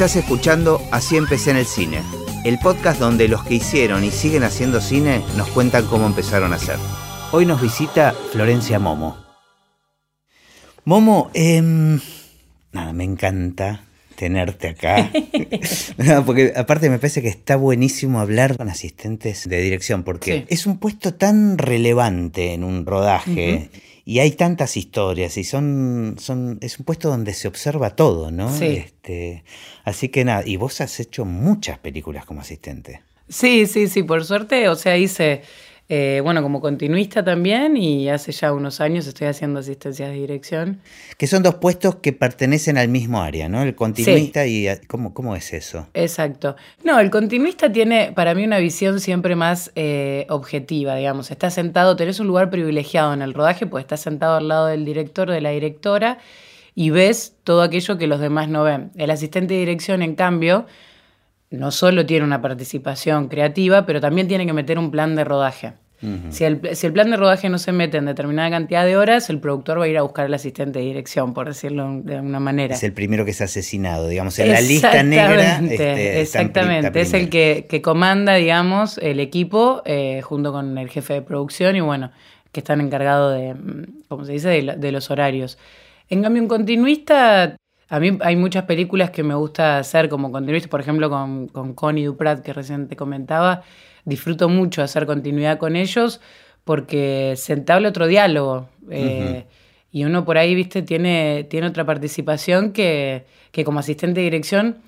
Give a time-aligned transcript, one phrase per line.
[0.00, 2.00] Estás escuchando Así empecé en el cine,
[2.46, 6.56] el podcast donde los que hicieron y siguen haciendo cine nos cuentan cómo empezaron a
[6.56, 6.76] hacer.
[7.32, 9.18] Hoy nos visita Florencia Momo.
[10.86, 12.00] Momo, em,
[12.72, 13.84] nada, me encanta
[14.16, 15.10] tenerte acá.
[16.24, 20.78] porque aparte me parece que está buenísimo hablar con asistentes de dirección, porque es un
[20.78, 23.68] puesto tan relevante en un rodaje.
[24.10, 28.52] Y hay tantas historias y son, son, es un puesto donde se observa todo, ¿no?
[28.52, 28.82] Sí.
[28.84, 29.44] Este,
[29.84, 33.02] así que nada, y vos has hecho muchas películas como asistente.
[33.28, 35.42] Sí, sí, sí, por suerte, o sea, hice
[35.92, 40.80] eh, bueno, como continuista también y hace ya unos años estoy haciendo asistencias de dirección.
[41.18, 43.60] Que son dos puestos que pertenecen al mismo área, ¿no?
[43.62, 44.68] El continuista y...
[44.86, 45.88] ¿cómo, ¿Cómo es eso?
[45.94, 46.54] Exacto.
[46.84, 51.32] No, el continuista tiene para mí una visión siempre más eh, objetiva, digamos.
[51.32, 54.84] Estás sentado, tenés un lugar privilegiado en el rodaje, pues estás sentado al lado del
[54.84, 56.18] director o de la directora
[56.76, 58.92] y ves todo aquello que los demás no ven.
[58.94, 60.66] El asistente de dirección, en cambio,
[61.50, 65.72] no solo tiene una participación creativa, pero también tiene que meter un plan de rodaje.
[66.30, 69.80] si, el, plan de rodaje no se mete en determinada cantidad de horas, el productor
[69.80, 72.74] va a ir a buscar al asistente de dirección, por decirlo de alguna manera.
[72.74, 75.58] Es el primero que es asesinado, digamos, en la lista negra.
[75.58, 81.14] Este, exactamente, es el que, que, comanda, digamos, el equipo eh, junto con el jefe
[81.14, 82.12] de producción y bueno,
[82.52, 85.58] que están encargados de, mm, ¿cómo se dice?, de los horarios.
[86.08, 87.56] En cambio, un continuista
[87.90, 91.74] a mí hay muchas películas que me gusta hacer como continuista, por ejemplo con, con
[91.74, 93.64] Connie Duprat, que recién te comentaba.
[94.04, 96.20] Disfruto mucho hacer continuidad con ellos
[96.62, 98.68] porque se entabla otro diálogo.
[98.90, 99.44] Eh,
[99.90, 104.78] y uno por ahí, viste, tiene, tiene otra participación que, que como asistente de dirección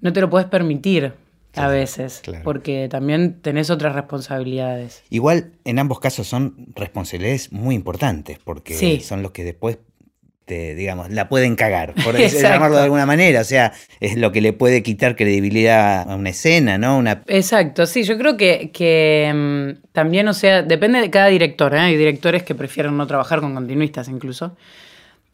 [0.00, 1.12] no te lo puedes permitir
[1.56, 5.02] a veces, porque también tenés otras responsabilidades.
[5.10, 9.78] Igual en ambos casos son responsabilidades muy importantes, porque son los que después
[10.46, 13.40] digamos, la pueden cagar, por llamarlo de alguna manera.
[13.40, 16.98] O sea, es lo que le puede quitar credibilidad a una escena, ¿no?
[16.98, 17.22] Una...
[17.26, 21.80] Exacto, sí, yo creo que, que mm, también, o sea, depende de cada director, ¿eh?
[21.80, 24.56] Hay directores que prefieren no trabajar con continuistas incluso.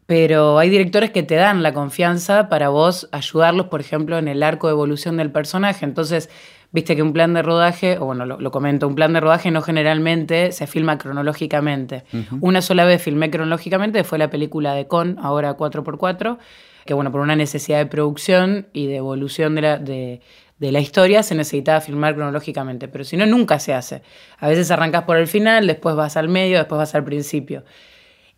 [0.07, 4.43] Pero hay directores que te dan la confianza para vos ayudarlos, por ejemplo, en el
[4.43, 5.85] arco de evolución del personaje.
[5.85, 6.29] Entonces,
[6.73, 9.61] Viste que un plan de rodaje, o bueno, lo, comento, un plan de rodaje no
[9.61, 12.05] generalmente se filma cronológicamente.
[12.39, 16.37] Una sola vez filmé cronológicamente, fue la película de Con, ahora 4x4,
[16.85, 20.21] que bueno, por una necesidad de producción y de evolución de la, de,
[20.59, 24.01] la historia se necesitaba filmar cronológicamente, pero si no, nunca se hace.
[24.37, 27.65] A veces arrancas por el final, después vas al medio, después vas al principio.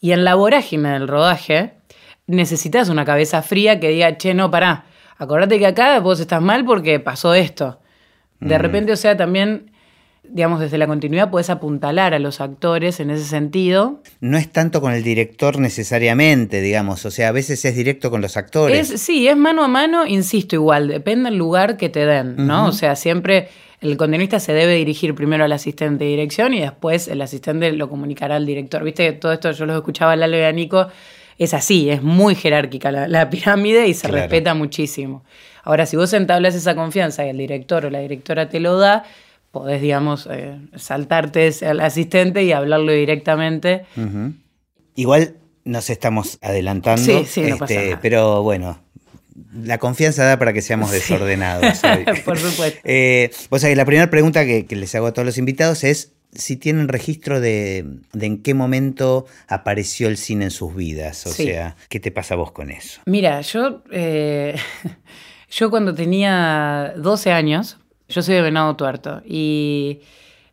[0.02, 1.74] Y en la vorágine del rodaje,
[2.26, 4.86] necesitas una cabeza fría que diga, che, no, pará,
[5.18, 7.80] acordate que acá vos estás mal porque pasó esto.
[8.44, 9.72] De repente, o sea, también,
[10.24, 14.02] digamos, desde la continuidad puedes apuntalar a los actores en ese sentido.
[14.20, 18.22] No es tanto con el director necesariamente, digamos, o sea, a veces es directo con
[18.22, 18.88] los actores.
[19.02, 22.68] sí, es mano a mano, insisto, igual, depende del lugar que te den, ¿no?
[22.68, 23.50] O sea, siempre
[23.84, 27.90] el continuista se debe dirigir primero al asistente de dirección y después el asistente lo
[27.90, 28.82] comunicará al director.
[28.82, 30.88] Viste, todo esto yo lo escuchaba a Lalo y a Nico,
[31.38, 35.24] es así, es muy jerárquica la, pirámide y se respeta muchísimo.
[35.64, 39.06] Ahora, si vos entablas esa confianza y el director o la directora te lo da,
[39.52, 43.86] podés, digamos, eh, saltarte al asistente y hablarlo directamente.
[44.96, 47.02] Igual nos estamos adelantando.
[47.02, 48.80] Sí, sí, no pasa este, Pero bueno,
[49.54, 51.80] la confianza da para que seamos desordenados.
[52.26, 52.80] Por supuesto.
[52.84, 56.58] Eh, vos sabés, la primera pregunta que, les hago a todos los invitados es si
[56.58, 57.86] tienen registro de,
[58.20, 61.26] en qué momento apareció el cine en sus vidas.
[61.28, 63.02] O sea, ¿qué te pasa a vos con eso?
[63.06, 63.84] Mira, yo...
[63.92, 64.56] Eh,
[65.56, 67.78] Yo cuando tenía 12 años,
[68.10, 70.00] yo soy de Venado Tuerto, y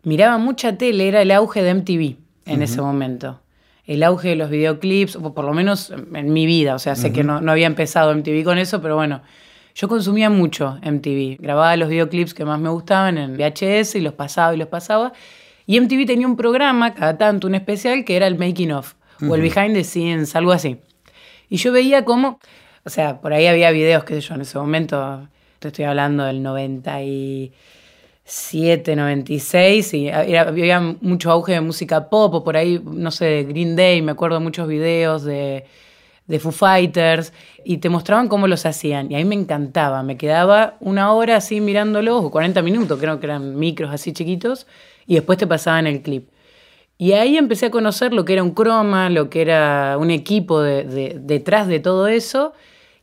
[0.02, 3.40] miraba mucha tele, era el auge de MTV en ese momento.
[3.86, 7.14] El auge de los videoclips, o por lo menos en mi vida, o sea, sé
[7.14, 9.22] que no, había empezado MTV con eso, pero bueno,
[9.74, 11.38] yo consumía mucho MTV.
[11.40, 15.14] Grababa los videoclips que más me gustaban en VHS y los pasaba y los pasaba.
[15.64, 18.92] Y MTV tenía un programa, cada tanto, un especial, que era el Making of,
[19.26, 20.76] o el Behind the Scenes, algo así.
[21.48, 22.38] Y yo veía cómo
[22.84, 25.28] o sea, por ahí había videos, qué sé yo, en ese momento,
[25.58, 32.56] te estoy hablando del 97, 96, y había mucho auge de música pop, o por
[32.56, 35.66] ahí, no sé, de Green Day, me acuerdo de muchos videos de,
[36.26, 37.34] de Foo Fighters,
[37.64, 41.36] y te mostraban cómo los hacían, y a mí me encantaba, me quedaba una hora
[41.36, 44.66] así mirándolos, o 40 minutos, creo que eran micros así chiquitos,
[45.06, 46.30] y después te pasaban el clip.
[46.96, 50.60] Y ahí empecé a conocer lo que era un croma, lo que era un equipo
[50.60, 52.52] detrás de todo eso,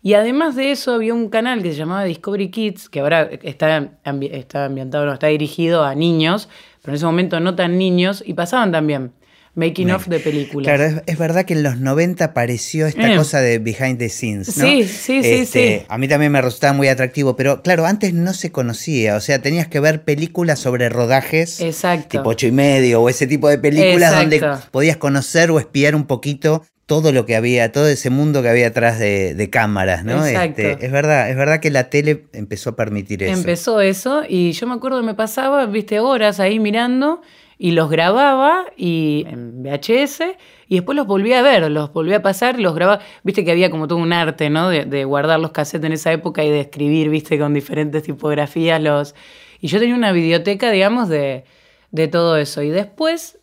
[0.01, 3.89] y además de eso había un canal que se llamaba Discovery Kids, que ahora está,
[4.03, 6.49] está ambientado, no, está dirigido a niños,
[6.81, 9.11] pero en ese momento no tan niños, y pasaban también
[9.55, 10.67] making of de películas.
[10.77, 13.17] Claro, es, verdad que en los 90 apareció esta Eh.
[13.17, 14.65] cosa de behind the scenes, ¿no?
[14.67, 15.85] Sí, sí, sí, Este, sí.
[15.89, 19.41] A mí también me resultaba muy atractivo, pero claro, antes no se conocía, o sea,
[19.41, 21.59] tenías que ver películas sobre rodajes.
[21.59, 22.19] Exacto.
[22.19, 26.05] Tipo ocho y medio o ese tipo de películas donde podías conocer o espiar un
[26.05, 30.25] poquito todo lo que había, todo ese mundo que había atrás de, de cámaras, ¿no?
[30.25, 30.61] Exacto.
[30.61, 33.33] Este, es verdad, es verdad que la tele empezó a permitir eso.
[33.33, 37.21] Empezó eso y yo me acuerdo que me pasaba, viste, horas ahí mirando
[37.57, 40.21] y los grababa y en VHS
[40.69, 43.69] y después los volví a ver, los volví a pasar, los grababa, viste que había
[43.69, 44.69] como todo un arte, ¿no?
[44.69, 48.81] De, de guardar los cassettes en esa época y de escribir, viste, con diferentes tipografías
[48.81, 49.13] los...
[49.59, 51.43] Y yo tenía una videoteca, digamos, de,
[51.91, 52.61] de todo eso.
[52.61, 53.39] Y después,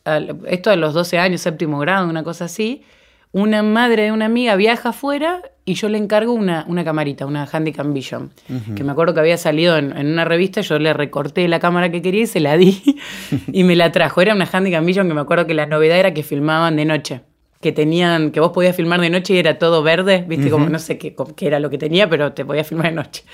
[0.47, 2.85] esto a los 12 años, séptimo grado, una cosa así,
[3.34, 7.48] una madre de una amiga viaja afuera y yo le encargo una, una camarita, una
[7.50, 8.31] Handycam Vision,
[8.76, 11.90] que me acuerdo que había salido en, en una revista, yo le recorté la cámara
[11.90, 12.81] que quería y se la di
[13.52, 14.20] y me la trajo.
[14.20, 17.22] Era una Handycam Vision que me acuerdo que la novedad era que filmaban de noche,
[17.60, 20.78] que tenían, que vos podías filmar de noche y era todo verde, viste, como no
[20.78, 23.25] sé qué, qué era lo que tenía, pero te podías filmar de noche.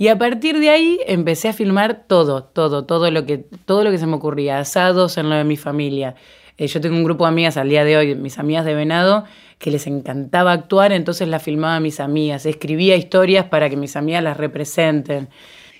[0.00, 3.90] Y a partir de ahí empecé a filmar todo, todo, todo lo que, todo lo
[3.90, 6.14] que se me ocurría, asados en lo de mi familia.
[6.56, 9.24] Eh, yo tengo un grupo de amigas al día de hoy, mis amigas de Venado,
[9.58, 13.94] que les encantaba actuar, entonces las filmaba a mis amigas, escribía historias para que mis
[13.94, 15.28] amigas las representen.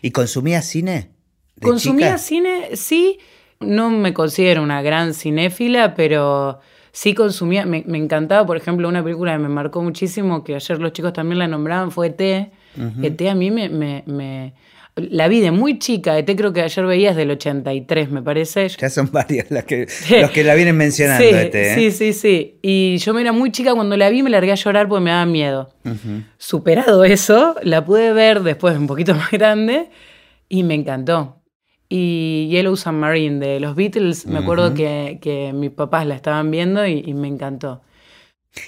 [0.03, 1.13] ¿Y consumías cine?
[1.57, 2.19] de Consumía chica?
[2.19, 3.21] cine, sí,
[3.59, 6.61] no me considero una gran cinéfila, pero
[6.93, 10.79] sí consumía, me, me encantaba, por ejemplo, una película que me marcó muchísimo, que ayer
[10.79, 12.11] los chicos también la nombraban, fue
[12.77, 13.07] E.T.
[13.07, 13.29] E.T.
[13.31, 14.55] a mí me, me, me-
[14.97, 16.37] La vi de muy chica, E.T.
[16.37, 18.69] creo que ayer veías del 83, me parece.
[18.69, 19.87] Ya son varios las que,
[20.21, 21.25] los que la vienen mencionando.
[21.25, 21.75] Sí, este, ¿eh?
[21.75, 22.59] sí, sí, sí.
[22.63, 25.11] Y yo me era muy chica cuando la vi, me largué a llorar porque me
[25.11, 25.71] daba miedo.
[26.39, 29.91] Superado eso, la pude ver después un poquito más grande
[30.49, 31.37] y me encantó.
[31.89, 36.87] Y Yellow Submarine de los Beatles, me acuerdo que, que mis papás la estaban viendo
[36.87, 37.83] y, y me encantó.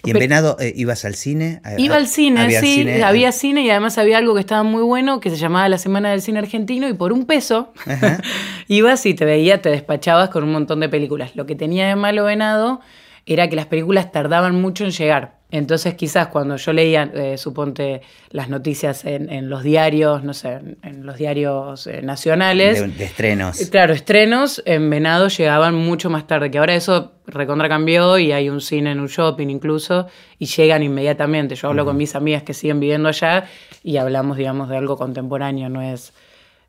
[0.05, 1.61] ¿Y en Venado eh, ibas al cine?
[1.77, 3.03] Iba al cine, ¿Había sí, cine?
[3.03, 6.11] había cine y además había algo que estaba muy bueno que se llamaba la Semana
[6.11, 7.73] del Cine Argentino y por un peso
[8.69, 11.35] ibas y te veía, te despachabas con un montón de películas.
[11.35, 12.81] Lo que tenía de malo Venado
[13.27, 15.41] era que las películas tardaban mucho en llegar.
[15.51, 20.55] Entonces quizás cuando yo leía, eh, suponte, las noticias en, en los diarios, no sé,
[20.55, 23.61] en, en los diarios eh, nacionales, De, de estrenos.
[23.61, 28.33] eh, Claro, estrenos en Venado llegaban mucho más tarde, que ahora eso recontra cambió y
[28.33, 30.07] hay un cine en un shopping incluso
[30.39, 31.55] y llegan inmediatamente.
[31.55, 33.45] Yo hablo con mis amigas que siguen viviendo allá
[33.85, 36.15] y hablamos, digamos, de algo contemporáneo, no es,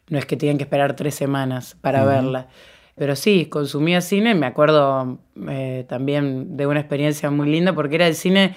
[0.09, 2.47] no es que tienen que esperar tres semanas para verla.
[2.95, 5.17] Pero sí, consumía cine, me acuerdo
[5.49, 8.55] eh, también de una experiencia muy linda porque era el cine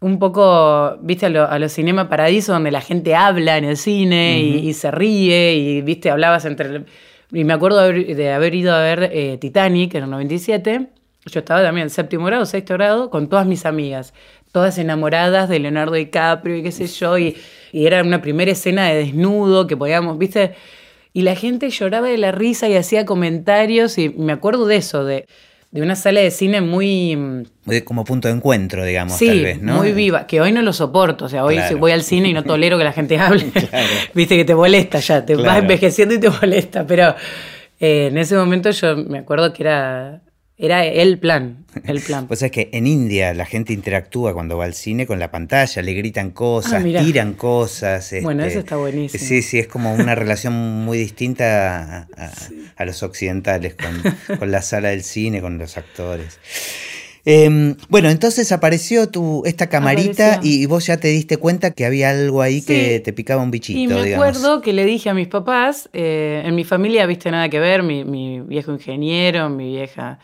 [0.00, 3.76] un poco, viste, a, lo- a los Cinema Paradiso, donde la gente habla en el
[3.78, 6.84] cine y, y se ríe y, viste, hablabas entre...
[7.32, 10.88] Y me acuerdo de haber, de haber ido a ver eh, Titanic en el 97.
[11.24, 14.14] Yo estaba también en séptimo grado, sexto grado, con todas mis amigas,
[14.52, 17.36] todas enamoradas de Leonardo DiCaprio y qué sé yo, y,
[17.72, 20.54] y era una primera escena de desnudo que podíamos, viste,
[21.16, 25.04] y la gente lloraba de la risa y hacía comentarios, y me acuerdo de eso,
[25.04, 25.26] de,
[25.70, 27.16] de una sala de cine muy...
[27.16, 27.42] mm,
[27.84, 29.76] Como punto de encuentro, digamos, Sí, tal vez, ¿no?
[29.76, 31.78] muy viva, que hoy no lo soporto, o sea, hoy Claro.
[31.78, 33.86] voy al cine y no tolero que la gente hable, Claro.
[34.14, 35.60] viste que te molesta ya, te vas Claro.
[35.62, 37.14] envejeciendo y te molesta, pero
[37.80, 40.20] eh, en ese momento yo me acuerdo que era,
[40.58, 42.26] era el plan, el plan.
[42.28, 45.82] Pues es que en India la gente interactúa cuando va al cine con la pantalla,
[45.82, 48.14] le gritan cosas, Ah, tiran cosas.
[48.22, 49.22] Bueno, este, eso está buenísimo.
[49.22, 52.32] Sí, sí, es como una relación muy distinta a, a-
[52.76, 56.38] a los occidentales con, con la sala del cine, con los actores.
[57.28, 60.50] Em, bueno, entonces apareció tu, esta camarita Apareció.
[60.62, 63.78] y vos ya te diste cuenta que había algo ahí que te picaba un bichito,
[63.80, 64.28] Y me digamos.
[64.28, 67.82] acuerdo que le dije a mis papás, eh, en mi familia, viste, nada que ver,
[67.82, 70.20] mi, mi viejo ingeniero, mi vieja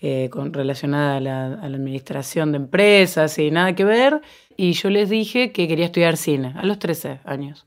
[0.00, 4.22] eh, con, relacionada a la, a la administración de empresas y nada que ver,
[4.56, 7.66] y yo les dije que quería estudiar cine a los 13 años.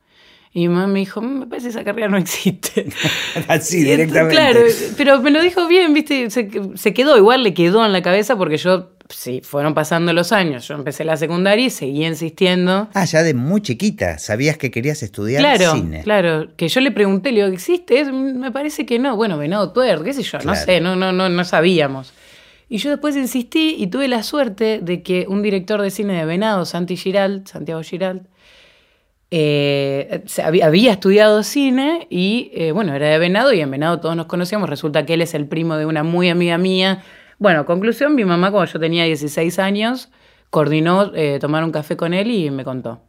[0.51, 2.87] Y mi mamá me dijo, "Mm, me parece que esa carrera no existe.
[3.47, 4.35] Así, directamente.
[4.35, 4.61] Claro,
[4.97, 8.35] pero me lo dijo bien, viste, se, se quedó, igual le quedó en la cabeza
[8.35, 12.89] porque yo, sí, fueron pasando los años, yo empecé la secundaria y seguí insistiendo.
[12.95, 16.01] Ah, ya de muy chiquita, sabías que querías estudiar Claro, cine.
[16.03, 17.99] claro, que yo le pregunté, le digo, ¿existe?
[17.99, 19.15] Es- Me parece que no.
[19.15, 22.11] Bueno, Venado Tuer, qué sé yo, no sé, no, no, no, no sabíamos.
[22.69, 26.25] Y yo después insistí y tuve la suerte de que un director de cine de
[26.25, 28.23] Venado, Santi Giralt, Santiago Giralt,
[29.31, 34.25] eh, había, estudiado cine y, eh, bueno, era de Venado y en Venado todos nos
[34.25, 34.69] conocíamos.
[34.69, 37.03] Resulta que él es el primo de una muy amiga mía.
[37.37, 40.09] Bueno, conclusión, mi mamá cuando yo tenía 16 años
[40.49, 43.01] coordinó eh, tomar un café con él y me contó.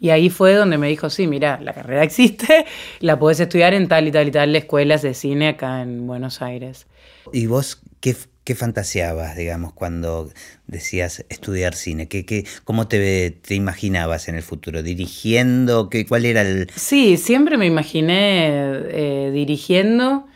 [0.00, 2.64] Y ahí fue donde me dijo, sí, mira, la carrera existe,
[3.00, 6.40] la podés estudiar en tal y tal y tal escuelas de cine acá en Buenos
[6.40, 6.86] Aires.
[7.32, 8.16] ¿Y vos qué,
[8.48, 10.30] ¿Qué fantaseabas, digamos, cuando
[10.66, 12.08] decías estudiar cine?
[12.08, 14.82] ¿Qué, qué, ¿Cómo te, te imaginabas en el futuro?
[14.82, 15.90] ¿Dirigiendo?
[15.90, 16.70] ¿Qué, ¿Cuál era el...?
[16.74, 20.28] Sí, siempre me imaginé eh, dirigiendo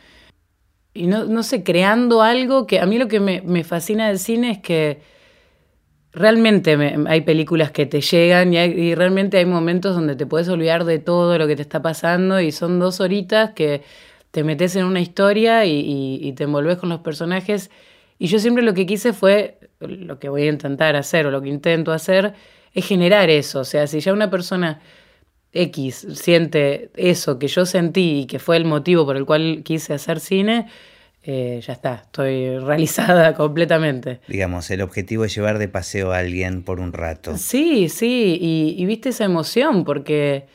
[0.93, 4.19] y no, no, sé, creando algo que a mí lo que me, me fascina del
[4.19, 5.01] cine es que
[6.13, 6.77] realmente
[7.07, 10.99] hay películas que te llegan y, y, realmente hay momentos donde te puedes olvidar de
[10.99, 13.81] todo lo que te está pasando y son dos horitas que
[14.33, 17.71] te metes en una historia y, y, y te envolves con los personajes
[18.23, 21.43] y yo siempre lo que quise fue, lo que voy a intentar hacer o lo
[21.43, 22.35] que intento hacer,
[22.73, 23.59] es generar eso.
[23.59, 24.81] O sea, si ya una persona
[25.53, 29.93] X siente eso que yo sentí y que fue el motivo por el cual quise
[29.95, 30.69] hacer cine,
[31.25, 34.21] eh, ya está, estoy realizada completamente.
[34.29, 37.37] Digamos, el objetivo es llevar de paseo a alguien por un rato.
[37.37, 40.47] Sí, sí, y, y viste esa emoción, porque,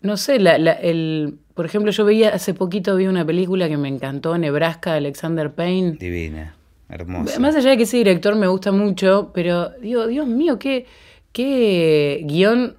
[0.00, 3.78] no sé, la, la, el, por ejemplo, yo veía, hace poquito vi una película que
[3.78, 5.96] me encantó, Nebraska, Alexander Payne.
[5.98, 6.54] Divina.
[6.88, 7.40] Hermoso.
[7.40, 10.86] Más allá de que ese director me gusta mucho, pero digo, Dios mío, qué,
[11.32, 12.76] qué guion,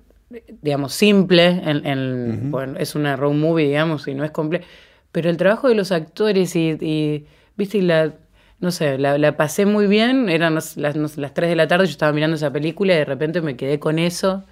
[0.62, 2.50] digamos, simple, en, en, uh -huh.
[2.52, 4.66] bueno, es una road movie, digamos, y no es completo,
[5.12, 7.26] pero el trabajo de los actores y, y
[7.58, 8.14] viste, y la,
[8.60, 11.86] no sé, la, la, pasé muy bien, eran las, las, las 3 de la tarde,
[11.86, 14.44] yo estaba mirando esa película y de repente me quedé con eso,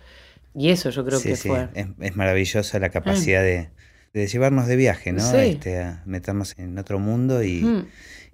[0.56, 1.50] y eso yo creo sí, que sí.
[1.50, 1.70] fue.
[1.74, 3.46] Es, es maravillosa la capacidad mm.
[3.46, 3.70] de,
[4.14, 5.22] de, llevarnos de viaje, ¿no?
[5.22, 5.38] Sí.
[5.38, 7.86] Este, a meternos en otro mundo y...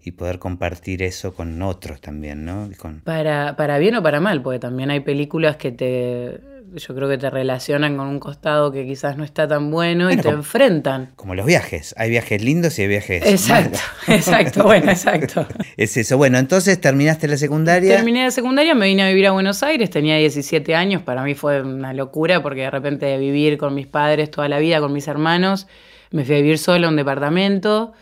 [0.03, 2.69] y poder compartir eso con otros también, ¿no?
[2.77, 3.01] Con...
[3.01, 6.39] Para, para bien o para mal, porque también hay películas que te,
[6.73, 10.11] yo creo que te relacionan con un costado que quizás no está tan bueno, bueno
[10.11, 11.11] y te como, enfrentan.
[11.15, 14.09] Como los viajes, hay viajes lindos y hay viajes Exacto, malos.
[14.27, 15.47] exacto, bueno, exacto.
[15.77, 17.95] es eso, bueno, entonces terminaste la secundaria.
[17.95, 21.35] Terminé la secundaria, me vine a vivir a Buenos Aires, tenía 17 años, para mí
[21.35, 24.93] fue una locura porque de repente de vivir con mis padres toda la vida, con
[24.93, 25.67] mis hermanos,
[26.11, 27.93] me fui a vivir solo a un departamento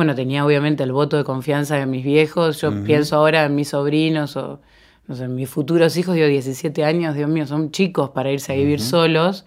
[0.00, 2.58] bueno, tenía obviamente el voto de confianza de mis viejos.
[2.62, 2.86] Yo uh -huh.
[2.86, 4.58] pienso ahora en mis sobrinos o
[5.06, 8.56] no sé, mis futuros hijos, digo, 17 años, Dios mío, son chicos para irse a
[8.56, 8.88] vivir uh -huh.
[8.88, 9.44] solos.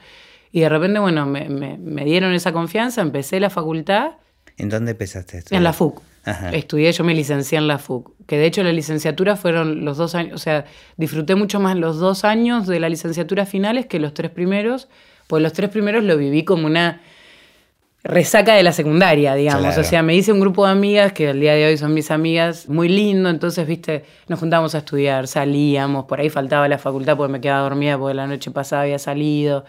[0.51, 4.11] Y de repente, bueno, me, me, me, dieron esa confianza, empecé la facultad.
[4.59, 5.57] ¿En dónde empezaste estudiar?
[5.57, 5.99] En la FUC.
[6.23, 6.51] Ajá.
[6.51, 8.11] Estudié, yo me licencié en la FUC.
[8.27, 10.65] Que de hecho la licenciatura fueron los dos años, o sea,
[10.97, 14.87] disfruté mucho más los dos años de la licenciatura finales que los tres primeros,
[15.25, 17.01] pues los tres primeros lo viví como una
[18.03, 19.61] resaca de la secundaria, digamos.
[19.61, 19.81] Claro.
[19.81, 22.11] O sea, me hice un grupo de amigas que al día de hoy son mis
[22.11, 27.15] amigas, muy lindo, entonces, viste, nos juntábamos a estudiar, salíamos, por ahí faltaba la facultad
[27.15, 29.65] porque me quedaba dormida porque la noche pasada había salido.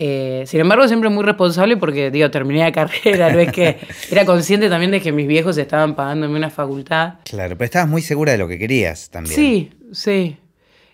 [0.00, 3.78] Eh, sin embargo, siempre muy responsable porque, digo, terminé la carrera, no es que
[4.10, 7.14] era consciente también de que mis viejos estaban pagándome una facultad.
[7.24, 9.34] Claro, pero estabas muy segura de lo que querías también.
[9.34, 10.36] Sí, sí.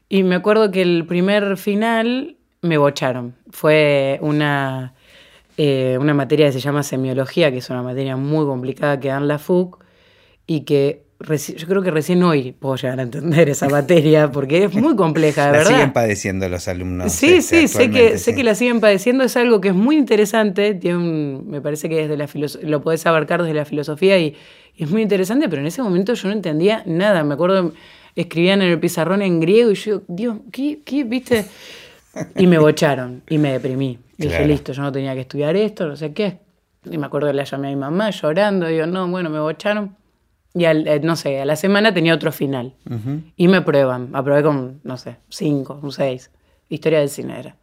[0.08, 3.34] Y me acuerdo que el primer final me bocharon.
[3.50, 4.94] Fue una
[5.56, 9.28] eh, una materia que se llama semiología, que es una materia muy complicada que dan
[9.28, 9.78] la FUC
[10.46, 11.04] y que
[11.56, 15.46] yo creo que recién hoy puedo llegar a entender esa materia porque es muy compleja,
[15.46, 15.70] de la verdad.
[15.72, 17.12] siguen padeciendo los alumnos.
[17.12, 18.24] Sí, este, sí, sé que, sí.
[18.24, 21.88] sé que la siguen padeciendo, es algo que es muy interesante, tiene un, me parece
[21.88, 22.28] que desde la
[22.68, 24.36] lo podés abarcar desde la filosofía y,
[24.76, 27.72] y, es muy interesante, pero en ese momento yo no entendía nada, me acuerdo,
[28.16, 31.46] escribían en el pizarrón en griego y yo, Dios, ¿qué, qué viste?
[32.36, 33.98] Y me bocharon y me deprimí.
[34.16, 34.30] Claro.
[34.30, 36.38] Dije, listo, yo no tenía que estudiar esto, no sé qué.
[36.90, 38.66] Y me acuerdo que la llamé a mi mamá llorando.
[38.66, 39.96] Digo, no, bueno, me bocharon.
[40.52, 42.74] Y al, eh, no sé, a la semana tenía otro final.
[42.88, 43.22] Uh -huh.
[43.36, 44.10] Y me prueban.
[44.12, 46.30] Aprobé con, no sé, cinco, un seis.
[46.68, 47.56] Historia del cine era.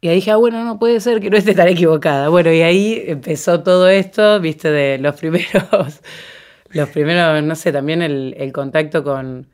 [0.00, 2.28] Y ahí dije, ah, bueno, no puede ser que no esté tan equivocada.
[2.28, 6.00] Bueno, y ahí empezó todo esto, viste, de los primeros,
[6.70, 9.46] los primeros, no sé, también el, el contacto con,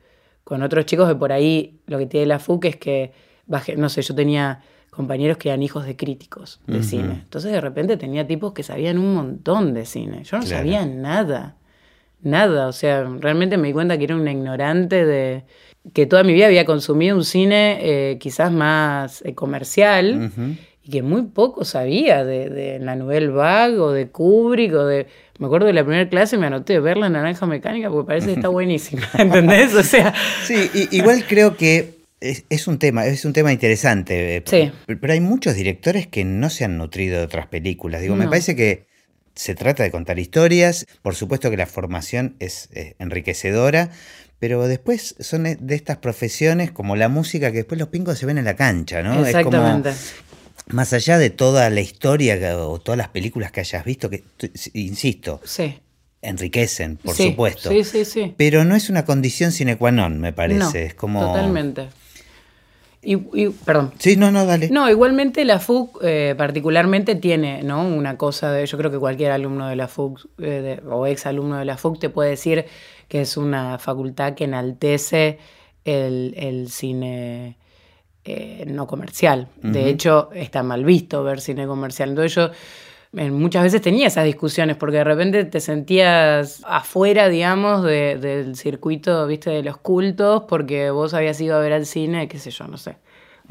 [0.43, 3.11] con otros chicos que por ahí lo que tiene la FUC es que,
[3.45, 4.61] bajé, no sé, yo tenía
[4.93, 6.83] compañeros que eran hijos de críticos de uh -huh.
[6.83, 7.13] cine.
[7.23, 10.23] Entonces de repente tenía tipos que sabían un montón de cine.
[10.23, 10.57] Yo no claro.
[10.57, 11.55] sabía nada,
[12.21, 12.67] nada.
[12.67, 15.43] O sea, realmente me di cuenta que era una ignorante de
[15.93, 20.57] que toda mi vida había consumido un cine eh, quizás más eh, comercial uh -huh.
[20.85, 25.07] y que muy poco sabía de, de, la Nouvelle Vague o de Kubrick o de...
[25.39, 28.33] Me acuerdo de la primera clase me anoté ver la naranja mecánica porque parece que
[28.33, 29.73] está buenísima, ¿entendés?
[29.73, 30.13] O sea...
[30.43, 34.37] Sí, y, igual creo que es, es, un tema, es un tema interesante.
[34.37, 34.71] eh, Sí.
[34.85, 38.01] Pero hay muchos directores que no se han nutrido de otras películas.
[38.01, 38.85] Digo, me parece que
[39.35, 40.85] se trata de contar historias.
[41.01, 43.89] Por supuesto que la formación es enriquecedora.
[44.39, 48.25] Pero después son e- de estas profesiones como la música que después los pingos se
[48.25, 49.25] ven en la cancha, ¿no?
[49.25, 49.91] Es como, Exactamente.
[50.67, 54.23] más allá de toda la historia o todas las películas que hayas visto, que,
[54.73, 55.79] insisto, Sí.
[56.21, 57.69] enriquecen, por Sí, supuesto.
[57.69, 58.33] Sí, sí, sí.
[58.37, 60.59] Pero no es una condición sine qua non, me parece.
[60.59, 61.21] No, es como.
[61.21, 61.87] Totalmente.
[63.05, 63.91] Y, perdón.
[63.99, 64.69] Sí, no, no, dale.
[64.69, 67.85] No, igualmente la FUC eh, particularmente tiene ¿no?
[67.85, 71.57] una cosa de, yo creo que cualquier alumno de la FUC eh, o ex alumno
[71.57, 72.65] de la FUC te puede decir
[73.09, 75.37] que es una facultad que enaltece
[75.83, 77.57] el, cine
[78.23, 79.49] eh, no comercial.
[79.61, 82.09] De hecho, está mal visto ver cine comercial.
[82.09, 82.51] Entonces yo
[83.13, 89.51] muchas veces tenía esas discusiones porque de repente te sentías afuera, digamos, del circuito, viste,
[89.51, 92.77] de los cultos porque vos habías ido a ver al cine, qué sé yo, no
[92.77, 92.97] sé,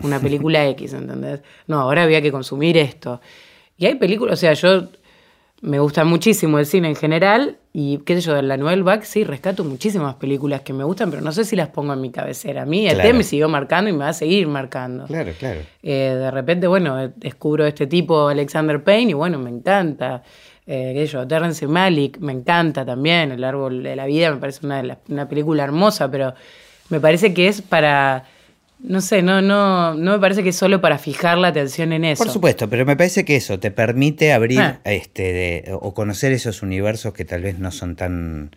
[0.03, 1.43] una película X, ¿entendés?
[1.69, 3.21] No, ahora había que consumir esto.
[3.77, 4.89] Y hay películas, o sea, yo
[5.61, 9.07] me gusta muchísimo el cine en general y qué sé yo, de la Nouvelle Vague
[9.07, 12.11] sí rescato muchísimas películas que me gustan, pero no sé si las pongo en mi
[12.11, 12.63] cabecera.
[12.63, 15.07] A mí el tema me siguió marcando y me va a seguir marcando.
[15.07, 15.61] Claro, claro.
[15.83, 20.23] Eh, de repente, bueno, descubro este tipo, Alexander Payne, y bueno, me encanta.
[20.67, 23.33] Eh, qué sé yo, Terrence Malick, me encanta también.
[23.33, 26.35] El árbol de la vida me parece una, una película hermosa, pero
[26.91, 28.25] me parece que es para
[28.83, 32.05] no sé, no, no, no me parece que es solo para fijar la atención en
[32.05, 32.23] eso.
[32.23, 34.81] Por supuesto, pero me parece que eso te permite abrir ah.
[34.85, 38.51] este de, o conocer esos universos que tal vez no son tan,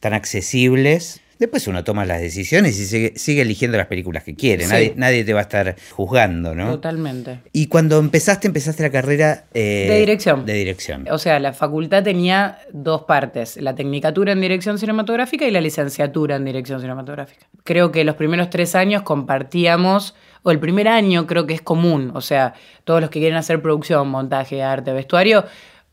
[0.00, 4.66] tan accesibles Después uno toma las decisiones y sigue, eligiendo las películas que quiere.
[4.96, 6.70] Nadie, te va a estar juzgando, ¿no?
[6.70, 7.40] Totalmente.
[7.52, 9.44] Y cuando empezaste, empezaste la carrera...
[9.52, 10.46] Eh, de dirección.
[10.46, 11.06] De dirección.
[11.10, 13.56] O sea, la facultad tenía dos partes.
[13.56, 17.46] La tecnicatura en dirección cinematográfica y la licenciatura en dirección cinematográfica.
[17.64, 20.14] Creo que los primeros tres años compartíamos...
[20.46, 22.10] O el primer año creo que es común.
[22.14, 22.52] O sea,
[22.84, 25.44] todos los que quieren hacer producción, montaje, arte, vestuario...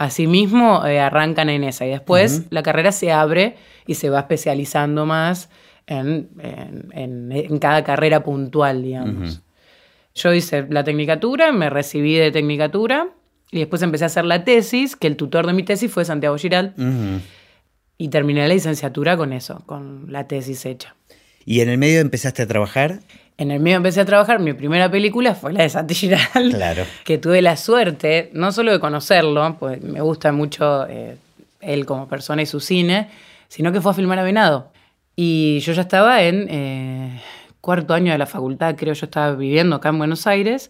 [0.01, 5.05] Asimismo, eh, arrancan en esa y después la carrera se abre y se va especializando
[5.05, 5.51] más
[5.86, 6.27] en,
[7.62, 9.43] cada carrera puntual, digamos.
[10.15, 13.10] Yo hice la tecnicatura, me recibí de tecnicatura
[13.51, 16.36] y después empecé a hacer la tesis, que el tutor de mi tesis fue Santiago
[16.36, 16.74] Giral.
[18.00, 20.96] Y terminé la licenciatura con eso, con la tesis hecha.
[21.46, 23.01] ¿Y en el medio empezaste a trabajar?
[23.41, 26.83] En el medio empecé a trabajar, mi primera película fue la de Santi Giral, claro.
[27.03, 31.17] que tuve la suerte, no solo de conocerlo, pues me gusta mucho eh,
[31.60, 33.10] él como persona y su cine,
[33.48, 34.71] sino que fue a filmar a Venado.
[35.15, 37.19] Y yo ya estaba en eh,
[37.62, 40.69] cuarto año de la facultad, creo yo estaba viviendo acá en Buenos Aires,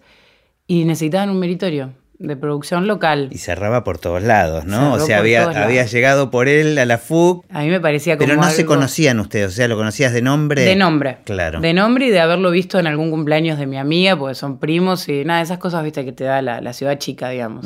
[0.65, 3.27] y necesitaban un meritorio de producción local.
[3.31, 4.93] Y cerraba por todos lados, ¿no?
[4.93, 7.45] o sea, había, había llegado por él a la FUC.
[7.49, 8.27] A mí me parecía como.
[8.27, 10.63] Pero no se conocían ustedes, o sea, lo conocías de nombre.
[10.63, 11.17] De nombre.
[11.25, 11.59] Claro.
[11.59, 15.09] De nombre y de haberlo visto en algún cumpleaños de mi amiga, porque son primos
[15.09, 17.65] y nada, esas cosas, viste, que te da la, ciudad chica, digamos.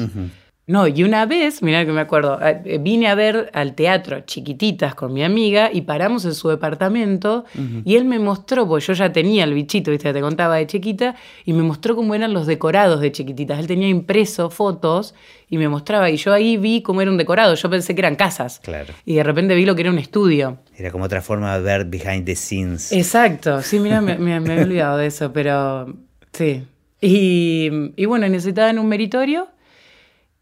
[0.68, 4.96] No, y una vez, mirá que me acuerdo, eh, vine a ver al teatro Chiquititas
[4.96, 7.46] con mi amiga y paramos en su departamento
[7.84, 11.16] y él me mostró, pues yo ya tenía el bichito, viste, te contaba de chiquita,
[11.46, 13.60] y me mostró cómo eran los decorados de Chiquititas.
[13.60, 15.14] Él tenía impreso fotos
[15.50, 18.16] y me mostraba, y yo ahí vi cómo era un decorado, yo pensé que eran
[18.16, 18.60] casas.
[18.64, 18.92] Claro.
[19.06, 20.58] Y de repente vi lo que era un estudio.
[20.76, 22.92] Era como otra forma de ver behind the scenes.
[22.92, 25.94] Exacto, sí, mira, me, me, he olvidado de eso, pero
[26.32, 26.64] sí.
[27.02, 29.50] Y, y bueno, necesitaban un meritorio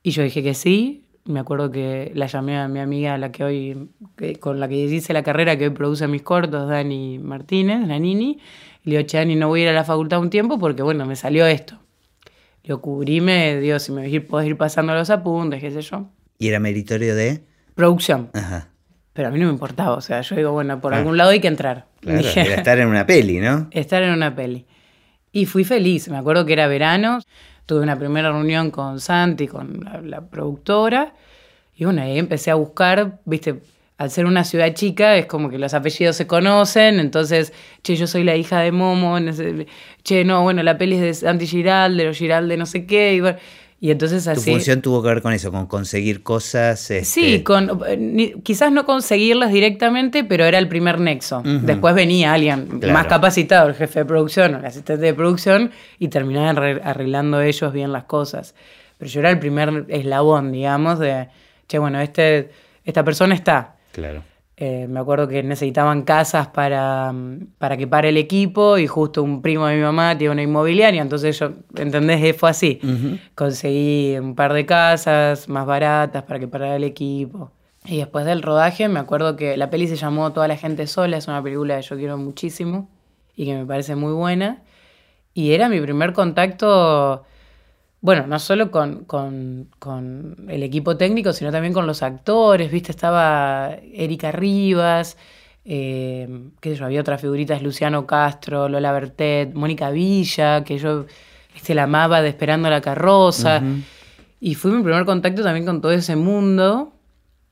[0.03, 0.99] y yo dije que sí.
[1.25, 3.89] Me acuerdo que la llamé a mi amiga, la que hoy,
[4.41, 8.39] con la que hice la carrera, que hoy produce mis cortos, Dani Martínez, la Nini.
[8.83, 10.83] Y le digo, che, Dani, no voy a ir a la facultad un tiempo porque,
[10.83, 11.79] bueno, me salió esto.
[12.63, 16.09] Le digo, cubrime, Dios, si me podés ir pasando los apuntes, qué sé yo.
[16.37, 17.45] ¿Y era meritorio de?
[17.73, 18.29] Producción.
[18.33, 18.67] Ajá.
[19.13, 20.97] Pero a mí no me importaba, o sea, yo digo, bueno, por ah.
[20.97, 21.85] algún lado hay que entrar.
[22.01, 23.67] Claro, era estar en una peli, ¿no?
[23.71, 24.65] Estar en una peli.
[25.31, 27.19] Y fui feliz, me acuerdo que era verano,
[27.73, 31.13] tuve una primera reunión con Santi, con la, productora,
[31.75, 33.61] y bueno, ahí empecé a buscar, viste,
[33.97, 38.05] al ser una ciudad chica es como que los apellidos se conocen, entonces, che, yo
[38.05, 39.17] soy la hija de Momo,
[40.03, 43.21] che, no, bueno, la peli es de Santi Giralde, o Giralde no sé qué, y
[43.21, 43.39] bueno,
[43.83, 44.45] y entonces así...
[44.45, 46.89] Tu función tuvo que ver con eso, con conseguir cosas...
[46.89, 47.03] Este...
[47.03, 47.81] Sí, con,
[48.41, 51.41] quizás no conseguirlas directamente, pero era el primer nexo.
[51.43, 56.07] Después venía alguien más capacitado, el jefe de producción o el asistente de producción, y
[56.07, 58.55] terminaban arreglando ellos bien las cosas.
[58.97, 61.27] Pero yo era el primer eslabón, digamos, de,
[61.67, 62.51] che, bueno, este,
[62.85, 63.75] esta persona está.
[63.91, 64.23] Claro.
[64.55, 67.11] Eh, me acuerdo que necesitaban casas para,
[67.57, 71.01] para, que pare el equipo y justo un primo de mi mamá tiene una inmobiliaria,
[71.01, 72.35] entonces yo, ¿entendés?
[72.37, 72.79] Fue así.
[73.33, 77.51] Conseguí un par de casas más baratas para que parara el equipo.
[77.85, 81.17] Y después del rodaje me acuerdo que la peli se llamó Toda la gente sola,
[81.17, 82.89] es una película que yo quiero muchísimo
[83.35, 84.61] y que me parece muy buena.
[85.33, 87.25] Y era mi primer contacto
[88.03, 89.69] bueno, no solo con,
[90.49, 92.91] el equipo técnico, sino también con los actores, ¿viste?
[92.91, 95.15] Estaba Erika Rivas,
[95.63, 96.27] eh,
[96.59, 101.05] qué sé yo, había otras figuritas, Luciano Castro, Lola Bertet, Mónica Villa, que yo
[101.55, 103.61] este, la amaba de Esperando la Carroza.
[104.41, 106.91] Y fue mi primer contacto también con todo ese mundo.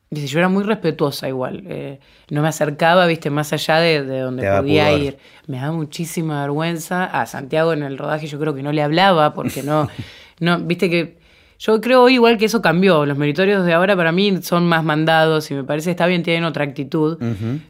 [0.10, 1.64] Dice, yo era muy respetuosa igual.
[1.66, 5.18] Eh, no me acercaba, viste, más allá de, donde podía ir.
[5.48, 7.06] Me daba muchísima vergüenza.
[7.06, 9.88] A Santiago en el rodaje yo creo que no le hablaba porque no,
[10.42, 11.18] no, viste que
[11.60, 13.06] yo creo igual que eso cambió.
[13.06, 16.44] Los meritorios de ahora para mí son más mandados y me parece está bien, tienen
[16.44, 17.20] otra actitud.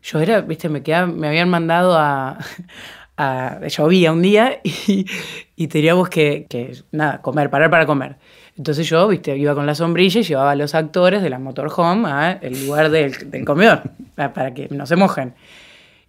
[0.01, 2.39] Yo era, viste, me quedaba, me habían mandado a,
[3.17, 5.05] a llovía un día y,
[5.57, 8.15] y teníamos que, que, nada, comer, parar para comer.
[8.57, 12.09] Entonces yo, viste, iba con la sombrilla y llevaba a los actores de la motorhome
[12.09, 13.83] al lugar del, del comedor,
[14.15, 15.33] para, que no se mojen.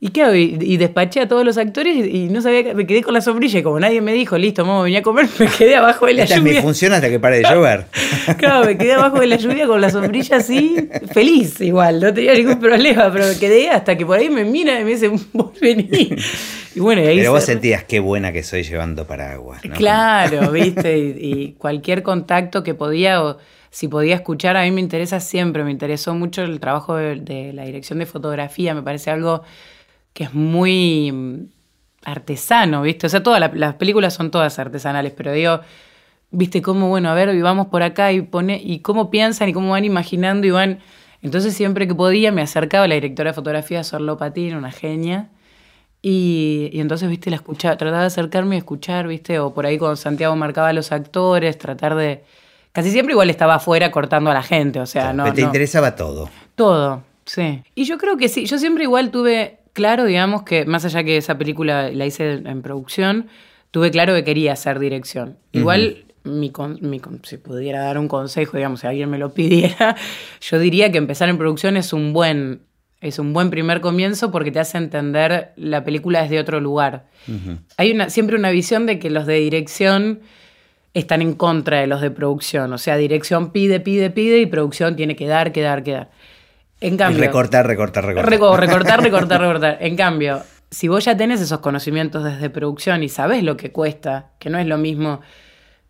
[0.04, 3.20] Y claro, y, despaché a todos los actores y, no sabía, me quedé con la
[3.20, 6.14] sombrilla y como nadie me dijo, listo, vamos, venía a comer, me quedé abajo de
[6.14, 6.50] la Esta lluvia.
[6.50, 7.86] Es mi función hasta que pare de llover.
[8.36, 12.34] claro, me quedé abajo de la lluvia con la sombrilla así, feliz igual, no tenía
[12.34, 15.52] ningún problema, pero me quedé hasta que por ahí me mira y me dice, vos
[15.60, 16.16] vení.
[16.74, 19.64] Y bueno, ahí Pero vos sentías qué buena que soy llevando paraguas.
[19.64, 19.72] ¿no?
[19.76, 23.38] Claro, viste, y, cualquier contacto que podía o
[23.70, 27.64] si podía escuchar, a mí me interesa siempre, me interesó mucho el trabajo de, la
[27.64, 29.44] dirección de fotografía, me parece algo
[30.12, 31.46] que es muy mm,
[32.04, 33.06] artesano, ¿viste?
[33.06, 35.60] O sea, todas las películas son todas artesanales, pero digo,
[36.30, 39.70] ¿viste cómo, bueno, a ver, vamos por acá y pone, y cómo piensan y cómo
[39.70, 40.80] van imaginando y van...
[41.22, 45.30] Entonces siempre que podía me acercaba a la directora de fotografía, Sorlo Patín, una genia,
[46.04, 49.94] y, entonces, viste, la escuchaba, trataba de acercarme y escuchar, viste, o por ahí cuando
[49.94, 52.24] Santiago marcaba a los actores, tratar de...
[52.72, 55.32] Casi siempre igual estaba afuera cortando a la gente, o sea, no...
[55.32, 56.28] Te interesaba todo.
[56.56, 57.62] Todo, sí.
[57.76, 61.16] Y yo creo que sí, yo siempre igual tuve claro, digamos, que más allá que
[61.16, 63.28] esa película la hice en producción,
[63.70, 65.38] tuve claro que quería hacer dirección.
[65.52, 66.04] Igual...
[66.24, 69.96] Mi, mi, si pudiera dar un consejo, digamos, si alguien me lo pidiera,
[70.40, 72.60] yo diría que empezar en producción es un buen
[73.02, 77.06] es un buen primer comienzo porque te hace entender la película desde otro lugar.
[77.76, 80.20] Hay una, siempre una visión de que los de dirección
[80.94, 82.72] están en contra de los de producción.
[82.72, 86.10] O sea, dirección pide, pide, pide y producción tiene que dar, que dar, que dar.
[86.82, 87.20] En cambio.
[87.20, 88.30] recortar, recortar, recortar.
[88.30, 89.78] recortar, recortar, recortar.
[89.80, 94.30] En cambio, si vos ya tenés esos conocimientos desde producción y sabés lo que cuesta,
[94.38, 95.20] que no es lo mismo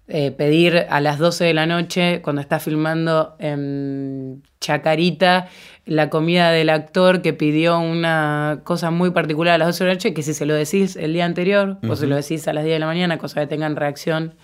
[0.09, 5.49] eh, pedir a las 12 de la noche, cuando estás filmando en Chacarita,
[5.87, 9.95] la comida del actor que pidió una cosa muy particular a las 12 de la
[9.95, 12.65] noche, que si se lo decís el día anterior o se lo decís a las
[12.65, 14.35] 10 de la mañana, cosa que tengan reacción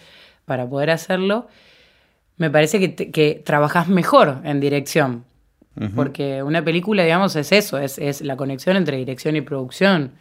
[0.47, 1.49] para poder hacerlo,
[2.39, 5.25] me parece que, que trabajás mejor en dirección.
[5.95, 10.13] Porque una película, digamos, es eso, es, es la conexión entre dirección y producción.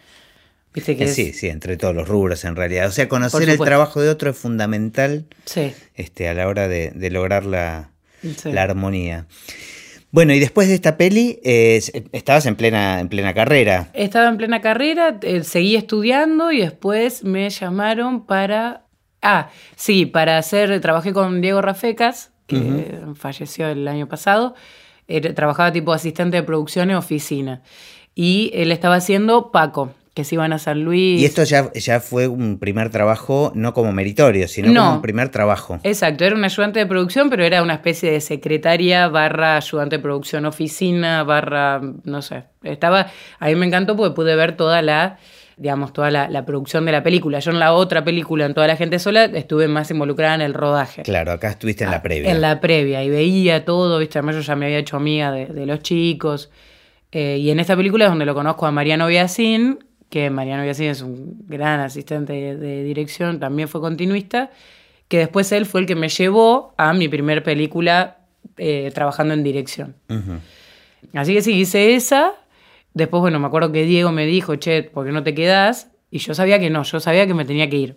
[0.74, 2.88] ¿Viste que eh, sí, sí, entre todos los rubros en realidad.
[2.88, 5.74] O sea, conocer el trabajo de otro es fundamental sí.
[5.96, 7.90] este, a la hora de, lograr la,
[8.44, 9.26] la armonía.
[10.12, 13.90] Bueno, y después de esta peli, eh, estabas en plena, en plena carrera.
[13.94, 18.86] Estaba en plena carrera, eh, seguí estudiando y después me llamaron para.
[19.22, 20.80] Ah, sí, para hacer.
[20.80, 24.54] Trabajé con Diego Rafecas, que falleció el año pasado.
[25.36, 27.62] Trabajaba tipo asistente de producción en oficina.
[28.16, 31.22] Y él estaba haciendo Paco, que se iban a San Luis.
[31.22, 35.30] Y esto ya, ya fue un primer trabajo, no como meritorio, sino como un primer
[35.30, 35.80] trabajo.
[35.84, 40.02] Exacto, era un ayudante de producción, pero era una especie de secretaria barra ayudante de
[40.02, 42.46] producción oficina, barra, no sé.
[42.64, 45.20] Estaba, a mí me encantó porque pude ver toda la
[45.58, 47.40] digamos, toda la, producción de la película.
[47.40, 50.54] Yo en la otra película, en Toda la gente sola, estuve más involucrada en el
[50.54, 51.02] rodaje.
[51.02, 52.32] Claro, acá estuviste en la ah, previa.
[52.32, 54.20] En la previa, y veía todo, ¿viste?
[54.20, 56.52] Además yo ya me había hecho amiga de, los chicos.
[57.12, 60.90] Eh, y en esta película es donde lo conozco a Mariano Biasín, que Mariano Biasini
[60.90, 64.52] es un gran asistente de, dirección, también fue continuista,
[65.08, 68.18] que después él fue el que me llevó a mi primer película
[68.58, 69.96] eh, trabajando en dirección.
[71.14, 72.34] Así que sí, hice esa.
[72.98, 75.92] Después, bueno, me acuerdo que Diego me dijo, che, ¿por qué no te quedás?
[76.10, 77.96] Y yo sabía que no, yo sabía que me tenía que ir.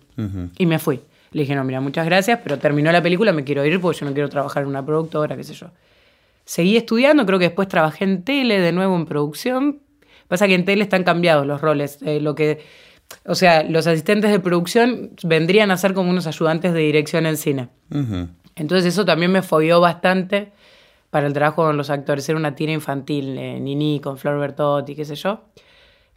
[0.57, 1.01] Y me fui.
[1.31, 4.05] Le dije, no, mira, muchas gracias, pero terminó la película, me quiero ir porque yo
[4.05, 5.67] no quiero trabajar en una productora, qué sé yo.
[6.45, 9.79] Seguí estudiando, creo que después trabajé en tele, de nuevo en producción,
[10.31, 11.97] Pasa que en tele están cambiados los roles.
[12.03, 12.61] Eh, lo que,
[13.25, 17.35] o sea, los asistentes de producción vendrían a ser como unos ayudantes de dirección en
[17.35, 17.67] cine.
[18.55, 20.53] Entonces eso también me fobió bastante
[21.11, 22.27] para el trabajo con los actores.
[22.27, 25.41] Era una tira infantil, eh, Nini, con Flor Bertotti, qué sé yo,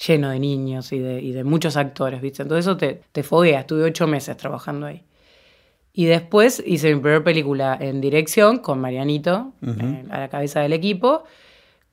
[0.07, 2.41] lleno de niños y de, muchos actores, ¿viste?
[2.41, 3.61] Entonces eso te, te foguea.
[3.61, 5.05] Estuve ocho meses trabajando ahí.
[5.93, 10.73] Y después hice mi primera película en dirección con Marianito, eh, a la cabeza del
[10.73, 11.25] equipo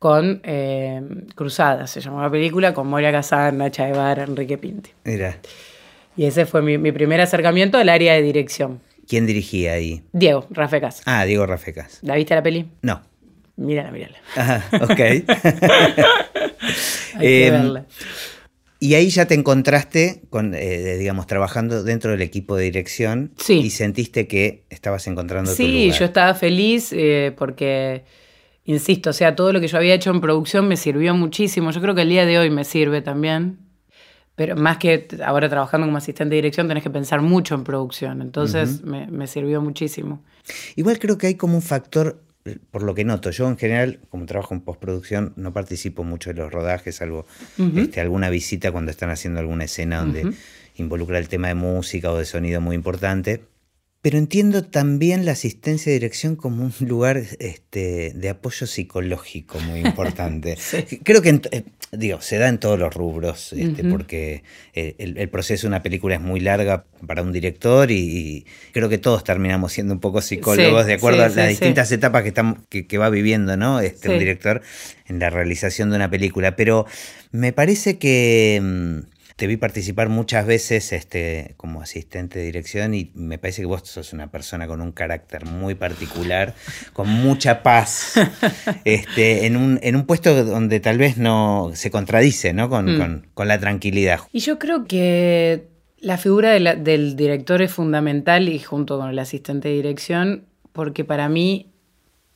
[0.02, 1.00] con eh,
[1.36, 4.90] Cruzadas, se llamó la película, con Moria Casán, Nacha Evar, Enrique Pinti.
[5.04, 5.38] Mira.
[6.18, 8.82] Y ese fue mi, primer acercamiento al área de dirección.
[9.08, 10.04] ¿Quién dirigía ahí?
[10.14, 11.02] Diego Rafecas.
[11.06, 12.00] Ah, Diego Rafecas.
[12.02, 12.68] ¿La viste la peli?
[12.82, 13.02] No.
[13.58, 14.18] Mírala, mírala.
[14.36, 15.00] Ajá, ok.
[17.20, 17.84] Em,
[18.80, 23.34] y ahí ya te encontraste con, eh, digamos, trabajando dentro del equipo de dirección.
[23.38, 23.60] Sí.
[23.60, 25.94] Y sentiste que estabas encontrando sí, tu lugar.
[25.94, 28.04] Sí, yo estaba feliz eh, porque
[28.66, 31.72] insisto, o sea, todo lo que yo había hecho en producción me sirvió muchísimo.
[31.72, 33.60] Yo creo que el día de hoy me sirve también.
[34.42, 38.24] Pero más que ahora trabajando como asistente de dirección, tenés que pensar mucho en producción.
[38.24, 40.24] Entonces me, me sirvió muchísimo.
[40.76, 42.24] Igual creo que hay como un factor
[42.72, 46.38] por lo que noto, yo en general, como trabajo en postproducción, no participo mucho de
[46.38, 47.28] los rodajes, salvo
[47.76, 50.34] este, alguna visita cuando están haciendo alguna escena donde
[50.76, 53.44] involucra el tema de música o de sonido muy importante.
[54.02, 59.80] Pero entiendo también la asistencia de dirección como un lugar este, de apoyo psicológico muy
[59.86, 60.58] importante.
[61.04, 65.64] Creo que, eh, digo, se da en todos los rubros, este, porque eh, el, proceso
[65.64, 69.94] de una película es muy larga para un director y, creo que todos terminamos siendo
[69.94, 73.80] un poco psicólogos de acuerdo a las distintas etapas que, estamos, que, va viviendo ¿no?
[73.80, 74.62] este, un director
[75.08, 76.56] en la realización de una película.
[76.56, 76.88] Pero
[77.32, 83.12] me parece que mm, te vi participar muchas veces este, como asistente de dirección y
[83.14, 86.56] me parece que vos sos una persona con un carácter muy particular,
[86.94, 88.14] con mucha paz,
[88.86, 92.70] este, en, un, en un puesto donde tal vez no se contradice ¿no?
[92.70, 93.42] Con, mm.
[93.44, 94.20] la tranquilidad.
[94.32, 95.68] Y yo creo que
[96.00, 101.30] la figura del director es fundamental y junto con el asistente de dirección, porque para
[101.30, 101.72] mí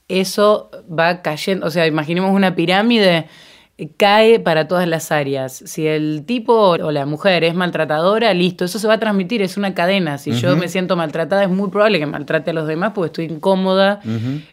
[0.08, 3.27] eso va cayendo, o sea, imaginemos una pirámide
[3.97, 5.61] cae para todas las áreas.
[5.65, 9.57] Si el tipo o la mujer es maltratadora, listo, eso se va a transmitir, es
[9.57, 10.17] una cadena.
[10.17, 13.25] Si yo me siento maltratada, es muy probable que maltrate a los demás porque estoy
[13.25, 13.99] incómoda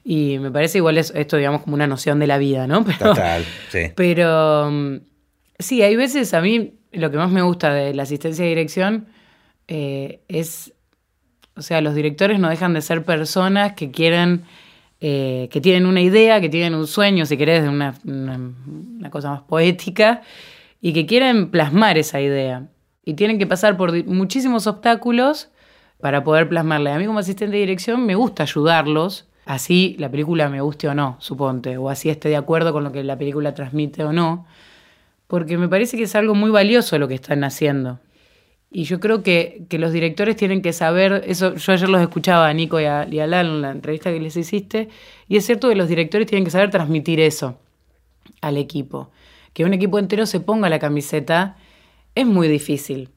[0.04, 2.84] y me parece igual esto, digamos, como una noción de la vida, ¿no?
[2.84, 3.92] Pero, Total, sí.
[3.94, 4.96] Pero mm,
[5.58, 9.06] sí, hay veces a mí lo que más me gusta de la asistencia de dirección
[9.68, 10.74] eh, es,
[11.54, 14.42] o sea, los directores no dejan de ser personas que quieren
[15.04, 19.30] eh, que tienen una idea, que tienen un sueño, si querés, de una, una, cosa
[19.30, 20.22] más poética,
[20.80, 22.68] y que quieren plasmar esa idea.
[23.04, 25.50] Y tienen que pasar por muchísimos obstáculos
[26.00, 26.94] para poder plasmarla.
[26.94, 30.94] A mí como asistente de dirección me gusta ayudarlos, así la película me guste o
[30.94, 34.46] no, suponte, o así esté de acuerdo con lo que la película transmite o no,
[35.26, 37.98] porque me parece que es algo muy valioso lo que están haciendo.
[38.74, 42.54] Y yo creo que, los directores tienen que saber, eso yo ayer los escuchaba a
[42.54, 44.88] Nico y a, y Lalo en la entrevista que les hiciste,
[45.28, 47.58] y es cierto que los directores tienen que saber transmitir eso
[48.40, 49.10] al equipo.
[49.52, 51.56] Que un equipo entero se ponga la camiseta
[52.14, 53.10] es muy difícil.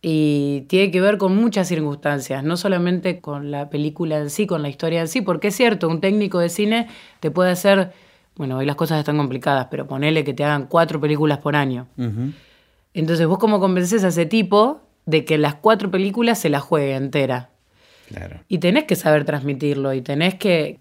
[0.00, 4.62] Y tiene que ver con muchas circunstancias, no solamente con la película en sí, con
[4.62, 6.88] la historia en sí, porque es cierto, un técnico de cine
[7.20, 7.92] te puede hacer,
[8.36, 11.86] bueno, hoy las cosas están complicadas, pero ponele que te hagan cuatro películas por año.
[12.94, 16.94] Entonces, vos cómo convences a ese tipo de que las cuatro películas se la juegue
[16.94, 17.50] entera.
[18.08, 18.40] Claro.
[18.48, 20.80] Y tenés que saber transmitirlo y tenés que,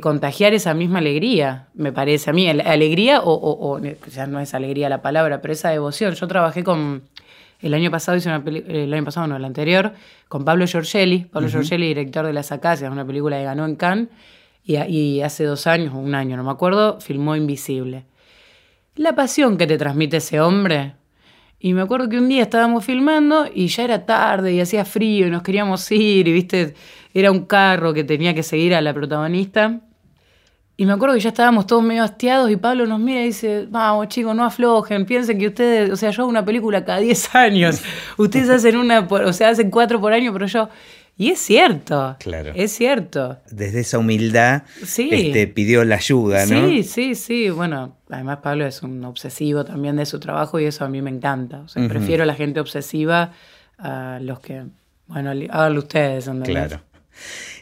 [0.00, 2.48] contagiar esa misma alegría, me parece a mí.
[2.48, 6.14] Alegría, o, o, ya no es alegría la palabra, pero esa devoción.
[6.14, 7.02] Yo trabajé con.
[7.60, 9.92] El año pasado hice una película, el año pasado no, el anterior,
[10.28, 11.26] con Pablo Giorgelli.
[11.26, 14.08] Pablo Giorgelli, director de Las Acacias, una película que ganó en Cannes,
[14.64, 18.04] y, y hace dos años, o un año, no me acuerdo, filmó Invisible.
[18.96, 20.94] La pasión que te transmite ese hombre,
[21.64, 25.26] y me acuerdo que un día estábamos filmando y ya era tarde y hacía frío
[25.26, 26.74] y nos queríamos ir y viste,
[27.14, 29.80] era un carro que tenía que seguir a la protagonista.
[30.76, 33.66] Y me acuerdo que ya estábamos todos medio hastiados y Pablo nos mira y dice,
[33.70, 37.34] vamos chicos, no aflojen, piensen que ustedes, o sea, yo hago una película cada 10
[37.34, 37.80] años,
[38.18, 40.68] ustedes hacen una, o sea, hacen cuatro por año, pero yo...
[41.16, 42.16] Y es cierto.
[42.18, 42.52] Claro.
[42.54, 43.38] Es cierto.
[43.50, 45.08] Desde esa humildad sí.
[45.12, 46.68] este, pidió la ayuda, ¿no?
[46.68, 47.50] Sí, sí, sí.
[47.50, 51.10] Bueno, además Pablo es un obsesivo también de su trabajo y eso a mí me
[51.10, 51.60] encanta.
[51.60, 53.32] O sea, prefiero a la gente obsesiva
[53.78, 54.64] a los que,
[55.06, 56.28] bueno, háganlo ustedes.
[56.44, 56.80] Claro.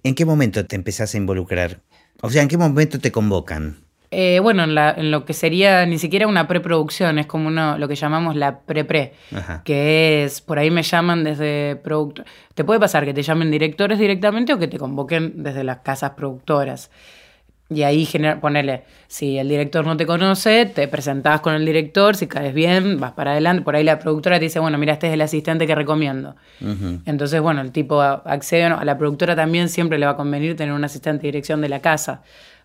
[0.02, 1.80] ¿En qué momento te empezás a involucrar?
[2.22, 3.76] O sea, ¿en qué momento te convocan?
[4.14, 7.94] Eh, bueno, en, lo que sería ni siquiera una preproducción, es como uno, lo que
[7.94, 9.14] llamamos la pre-pre,
[9.64, 12.26] que es, por ahí me llaman desde productor.
[12.54, 16.10] Te puede pasar que te llamen directores directamente o que te convoquen desde las casas
[16.10, 16.90] productoras.
[17.70, 18.06] Y ahí
[18.42, 23.00] ponerle, si el director no te conoce, te presentás con el director, si caes bien,
[23.00, 23.62] vas para adelante.
[23.62, 26.36] Por ahí la productora te dice, bueno, mira, este es el asistente que recomiendo.
[27.06, 30.74] Entonces, bueno, el tipo accede, a la productora también siempre le va a convenir tener
[30.74, 32.20] un asistente de dirección de la casa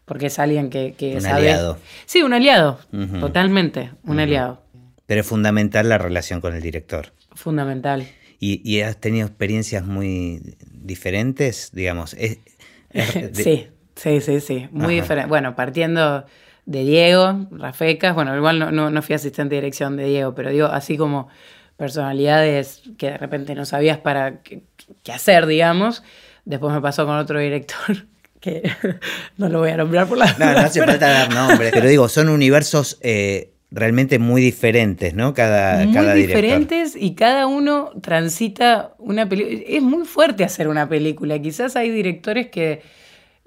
[0.07, 1.77] porque es alguien que, que un aliado.
[2.05, 2.79] Sí, un aliado,
[3.19, 4.63] totalmente, un aliado.
[5.05, 7.11] Pero es fundamental la relación con el director.
[7.35, 8.07] Fundamental.
[8.39, 12.11] ¿Y, has tenido experiencias muy diferentes, digamos?
[13.33, 15.27] sí, sí, sí, sí, muy diferente.
[15.27, 16.25] Bueno, partiendo
[16.65, 20.67] de Diego, Rafecas, bueno, igual no, no, fui asistente de dirección de Diego, pero digo,
[20.67, 21.27] así como
[21.75, 26.01] personalidades que de repente no sabías para qué hacer, digamos.
[26.45, 28.07] Después me pasó con otro director
[28.39, 28.69] que
[29.37, 30.35] no lo voy a nombrar por la...
[30.37, 35.33] No, no hace falta dar nombre, pero digo, son universos eh, realmente muy diferentes, ¿no?
[35.33, 39.61] Cada, muy diferentes y cada uno transita una película.
[39.67, 41.39] Es muy fuerte hacer una película.
[41.39, 42.81] Quizás hay directores que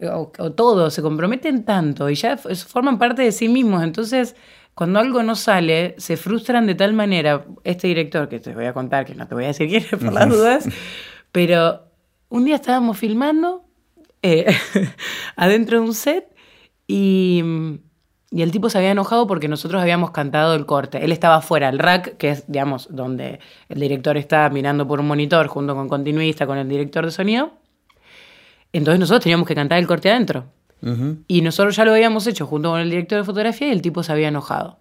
[0.03, 3.83] o, o todo, se comprometen tanto y ya forman parte de sí mismos.
[3.83, 4.35] Entonces,
[4.75, 7.45] cuando algo no sale, se frustran de tal manera.
[7.65, 9.99] Este director, que te voy a contar, que no te voy a decir quién es
[9.99, 10.69] por las dudas,
[11.33, 11.83] pero
[12.29, 13.70] un día estábamos filmando
[14.23, 14.47] eh,
[15.37, 16.27] adentro de un set
[16.87, 17.43] y,
[18.31, 21.05] y el tipo se había enojado porque nosotros habíamos cantado el corte.
[21.05, 25.07] Él estaba fuera, el rack, que es, digamos, donde el director está mirando por un
[25.07, 27.53] monitor junto con continuista, con el director de sonido.
[28.73, 30.47] Entonces nosotros teníamos que cantar el corte adentro.
[31.29, 34.03] Y nosotros ya lo habíamos hecho junto con el director de fotografía y el tipo
[34.03, 34.79] se había enojado.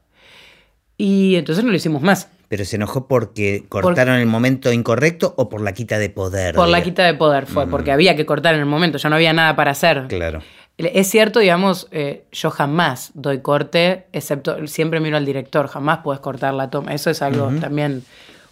[0.98, 2.30] Y entonces no lo hicimos más.
[2.50, 6.56] ¿Pero se enojó porque cortaron el momento incorrecto o por la quita de poder?
[6.56, 9.16] Por la quita de poder fue, porque había que cortar en el momento, ya no
[9.16, 10.06] había nada para hacer.
[10.08, 10.42] Claro.
[10.78, 16.22] Es cierto, digamos, eh, yo jamás doy corte, excepto, siempre miro al director, jamás puedes
[16.22, 16.94] cortar la toma.
[16.94, 18.04] Eso es algo también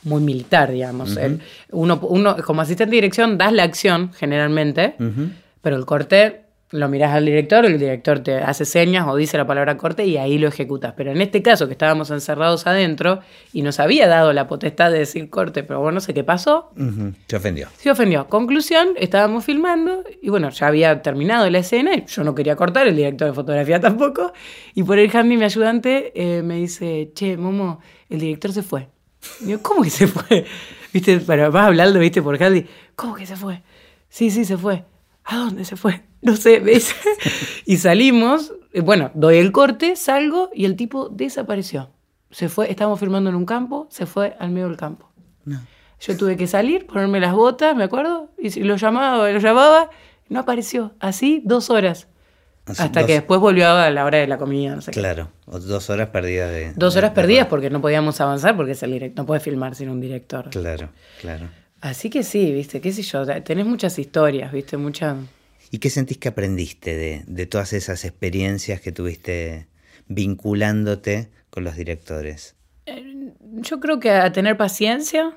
[0.04, 1.18] muy militar, digamos.
[1.18, 4.96] El- uno, uno, como asistente de dirección, das la acción generalmente,
[5.62, 9.48] pero el corte lo mirás al director, el director te hace señas o dice la
[9.48, 10.94] palabra corte y ahí lo ejecutas.
[10.98, 13.22] Pero en este caso, que estábamos encerrados adentro
[13.54, 16.72] y nos había dado la potestad de decir corte, pero bueno, no sé qué pasó.
[17.28, 17.70] Se ofendió.
[17.78, 18.28] se ofendió.
[18.28, 22.86] Conclusión, estábamos filmando y bueno, ya había terminado la escena y yo no quería cortar,
[22.88, 24.34] el director de fotografía tampoco.
[24.76, 28.90] Y por el handy mi ayudante eh, me dice, che, Momo, el director se fue.
[29.42, 30.46] Y yo, ¿cómo que se fue?
[30.94, 31.20] ¿Viste?
[31.26, 32.22] Pero vas hablando, ¿viste?
[32.22, 32.66] Por handy.
[32.96, 33.62] ¿Cómo que se fue?
[34.10, 34.84] Sí, sí, se fue.
[35.28, 36.04] ¿A dónde se fue?
[36.20, 36.96] No sé, me dice.
[37.66, 41.92] Y salimos, eh, bueno, doy el corte, salgo y el tipo desapareció.
[42.32, 45.10] Se fue, estábamos filmando en un campo, se fue al medio del campo.
[45.46, 45.62] No.
[46.02, 49.90] Yo tuve que salir, ponerme las botas, me acuerdo, y lo llamaba, lo llamaba,
[50.28, 50.94] no apareció.
[51.00, 52.08] Así dos horas.
[52.66, 55.00] Así, Hasta dos- que después volvió a la hora de la comida, no sé qué.
[55.00, 55.30] Claro.
[55.46, 56.74] Dos horas perdidas de.
[56.76, 59.18] Dos horas de- perdidas porque no podíamos avanzar porque es el director.
[59.24, 60.50] No puedes filmar sin un director.
[60.50, 60.90] Claro,
[61.22, 61.48] claro.
[61.82, 65.18] Así que sí, viste, qué sé yo, tenés muchas historias, viste, muchas...
[65.70, 69.68] ¿Y qué sentís que aprendiste de, de todas esas experiencias que tuviste
[70.08, 72.56] vinculándote con los directores?
[73.42, 75.34] Yo creo que a tener paciencia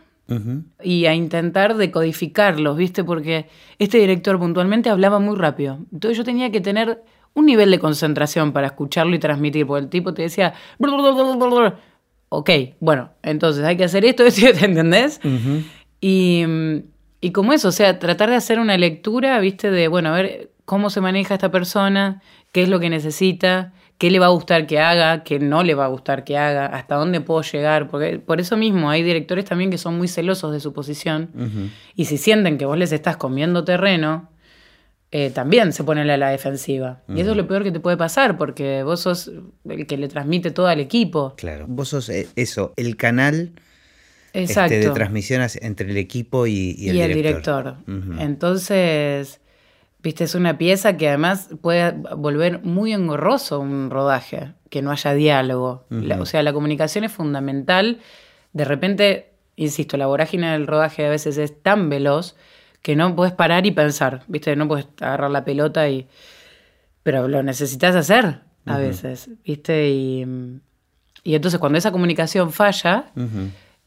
[0.83, 3.47] y a intentar decodificarlos, viste, porque
[3.81, 5.81] este director puntualmente hablaba muy rápido.
[5.93, 7.03] Entonces yo tenía que tener
[7.35, 10.55] un nivel de concentración para escucharlo y transmitir, porque el tipo te decía...
[12.33, 15.21] Ok, bueno, entonces hay que hacer esto, esto, ¿te entendés?
[15.25, 15.59] Mm,
[16.01, 20.51] y como eso, o sea, tratar de hacer una lectura, viste, de, bueno, a ver
[20.65, 24.67] cómo se maneja esta persona, qué es lo que necesita, qué le va a gustar
[24.67, 28.19] que haga, qué no le va a gustar que haga, hasta dónde puedo llegar, porque
[28.19, 31.31] por eso mismo hay directores también que son muy celosos de su posición
[31.95, 34.31] y si sienten que vos les estás comiendo terreno,
[35.13, 37.03] eh, también se ponen a la defensiva.
[37.09, 39.31] Y eso es lo peor que te puede pasar, porque vos sos
[39.69, 41.35] el que le transmite todo al equipo.
[41.37, 41.67] Claro.
[41.69, 43.53] Vos sos eh, eso, el canal
[44.33, 44.75] este, Exacto.
[44.75, 47.65] de transmisión entre el equipo y, y y el el director.
[47.85, 48.13] director.
[48.15, 48.21] Ujú.
[48.23, 49.41] Entonces,
[50.03, 55.13] viste, es una pieza que además puede volver muy engorroso un rodaje, que no haya
[55.15, 55.85] diálogo.
[55.91, 57.99] La- o sea, la comunicación es fundamental.
[58.53, 62.37] De repente, insisto, la vorágine del rodaje a veces es tan veloz
[62.83, 66.07] que no puedes parar y pensar, viste, no puedes agarrar la pelota y...
[67.03, 70.27] Pero lo necesitas hacer a veces, viste, y,
[71.25, 73.07] y entonces cuando esa comunicación falla.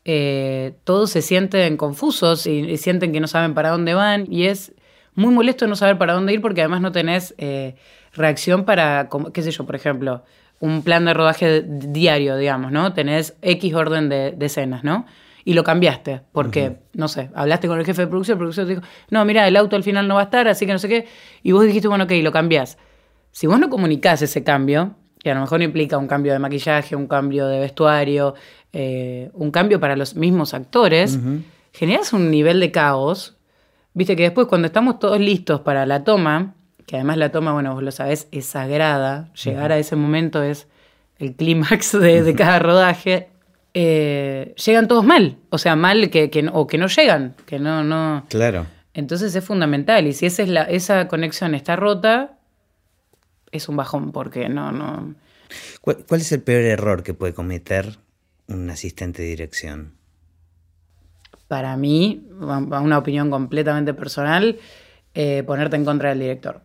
[0.06, 4.46] Eh, todos se sienten confusos y, y sienten que no saben para dónde van y
[4.46, 4.74] es
[5.16, 7.76] muy molesto no saber para dónde ir porque además no tenés eh,
[8.14, 10.24] reacción para, como- qué sé yo, por ejemplo,
[10.60, 12.94] un plan de rodaje diario, digamos, ¿no?
[12.94, 15.06] Tenés X orden de, de escenas, ¿no?
[15.46, 18.70] Y lo cambiaste porque, no sé, hablaste con el jefe de producción, el productor te
[18.76, 20.88] dijo, no, mira, el auto al final no va a estar, así que no sé
[20.88, 21.06] qué,
[21.44, 22.78] y vos dijiste, bueno, ok, lo cambiás.
[23.32, 26.96] Si vos no comunicás ese cambio, que a lo mejor implica un cambio de maquillaje,
[26.96, 28.36] un cambio de vestuario,
[28.74, 31.20] eh, un cambio para los mismos actores,
[31.72, 33.38] generas un nivel de caos.
[33.94, 36.56] Viste que después cuando estamos todos listos para la toma,
[36.88, 40.68] que además la toma, bueno, vos lo sabés, es sagrada, llegar a ese momento es
[41.20, 43.30] el clímax de, de cada rodaje,
[43.76, 47.60] eh, llegan todos mal, o sea, mal que, que no- o que no llegan, que
[47.60, 48.66] no, no, Claro.
[48.94, 50.06] entonces es fundamental.
[50.08, 52.38] Y si esa, es la, esa conexión está rota,
[53.52, 55.14] es un bajón, porque no, no.
[55.82, 57.98] ¿Cuál, cuál es el peor error que puede cometer
[58.48, 59.94] un asistente de dirección?
[61.48, 64.58] Para mí, una opinión completamente personal,
[65.14, 66.62] eh, ponerte en contra del director.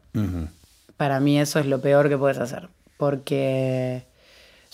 [0.96, 2.68] Para mí eso es lo peor que puedes hacer.
[2.96, 4.04] Porque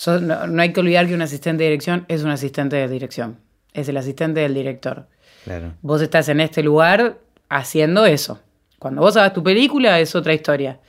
[0.07, 3.39] no, no hay que olvidar que un asistente de dirección es un asistente de dirección.
[3.73, 5.09] Es el asistente del director.
[5.45, 5.75] Claro.
[5.83, 8.41] Vos estás en este lugar haciendo eso.
[8.79, 10.81] Cuando vos hagas tu película es otra historia.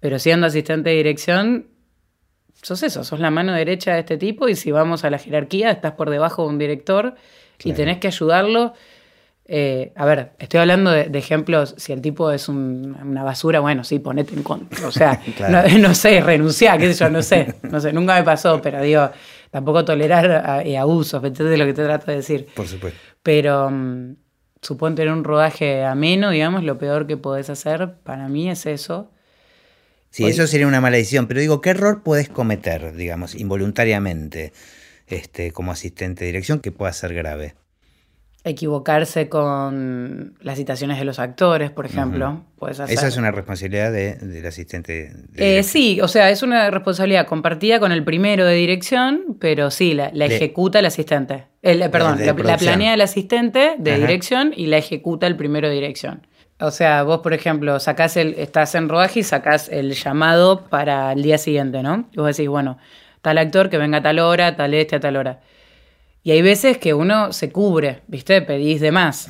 [0.00, 1.66] Pero siendo asistente de dirección,
[2.62, 5.70] sos eso, sos la mano derecha de este tipo y si vamos a la jerarquía,
[5.70, 7.14] estás por debajo de un director
[7.62, 8.74] y tenés que ayudarlo
[9.52, 13.98] Eh, a ver, estoy hablando de, ejemplos, si el tipo es una basura, bueno, sí,
[13.98, 14.86] ponete en contra.
[14.86, 15.20] O sea,
[15.80, 19.10] no, sé, renunciar, qué sé yo, no sé, no sé, nunca me pasó, pero digo,
[19.50, 22.46] tampoco tolerar eh, abusos, ¿entendés lo que te trato de decir?
[22.54, 23.00] Por supuesto.
[23.24, 24.14] Pero um,
[24.62, 29.10] supone tener un rodaje ameno, digamos, lo peor que podés hacer, para mí es eso.
[30.10, 34.52] Sí, eso sería una mala decisión, pero digo, ¿qué error puedes cometer, digamos, involuntariamente,
[35.06, 37.54] este, como asistente de dirección que pueda ser grave?
[38.42, 42.42] equivocarse con las citaciones de los actores, por ejemplo.
[42.88, 45.12] Esa es una responsabilidad del asistente.
[45.36, 49.92] eh, sí, o sea, es una responsabilidad compartida con el primero de dirección, pero sí,
[49.92, 51.46] la, ejecuta el asistente.
[51.62, 56.26] El, perdón, la, planea el asistente de dirección y la ejecuta el primero de dirección.
[56.60, 61.12] O sea, vos, por ejemplo, sacás el, estás en rodaje y sacás el llamado para
[61.12, 62.08] el día siguiente, ¿no?
[62.12, 62.78] Y vos decís, bueno,
[63.22, 65.40] tal actor que venga a tal hora, tal este a tal hora.
[66.22, 68.42] Y hay veces que uno se cubre, ¿viste?
[68.42, 69.28] Pedís de más.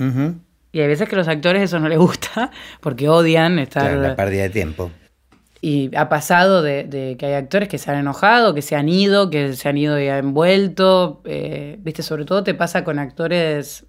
[0.72, 2.50] Y hay veces que a los actores eso no les gusta
[2.80, 3.92] porque odian estar.
[3.96, 4.90] la pérdida de tiempo.
[5.62, 9.28] Y ha pasado de, que hay actores que se han enojado, que se han ido,
[9.28, 11.20] que se han ido y han vuelto.
[11.26, 12.02] Eh, ¿Viste?
[12.02, 13.84] Sobre todo te pasa con actores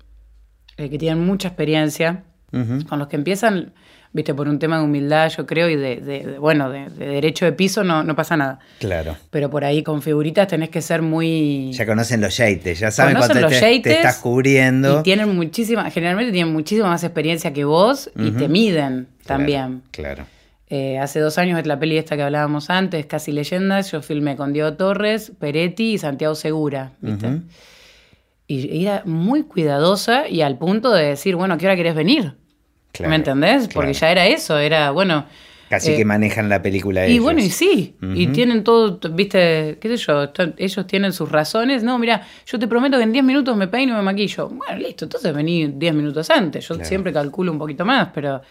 [0.78, 3.74] eh, que tienen mucha experiencia, con los que empiezan
[4.14, 7.84] viste, por un tema de humildad, yo creo, y de, bueno, de, derecho de piso
[7.84, 8.60] no, no pasa nada.
[8.80, 9.16] Claro.
[9.30, 11.72] Pero por ahí con figuritas tenés que ser muy...
[11.74, 15.00] Ya conocen los yates, ya saben cuánto te, estás cubriendo.
[15.00, 19.84] Y tienen muchísima, generalmente tienen muchísima más experiencia que vos y te miden también.
[19.92, 20.26] Claro.
[20.70, 24.54] Eh, hace dos años la peli esta que hablábamos antes, Casi Leyendas, yo filmé con
[24.54, 27.42] Diego Torres, Peretti y Santiago Segura, ¿viste?
[28.48, 32.36] Y era muy cuidadosa y al punto de decir, bueno, ¿qué hora querés venir?
[33.00, 33.68] ¿Me entendés?
[33.74, 35.26] Porque ya era eso, era, bueno...
[35.70, 39.88] Casi que eh, manejan la película Y bueno, y sí, y tienen todo, viste, qué
[39.88, 41.82] sé yo, ellos tienen sus razones.
[41.82, 44.50] No, mira, yo te prometo que en 10 minutos me peino y me maquillo.
[44.50, 46.68] Bueno, listo, entonces vení 10 minutos antes.
[46.68, 48.42] Yo siempre calculo un poquito más, pero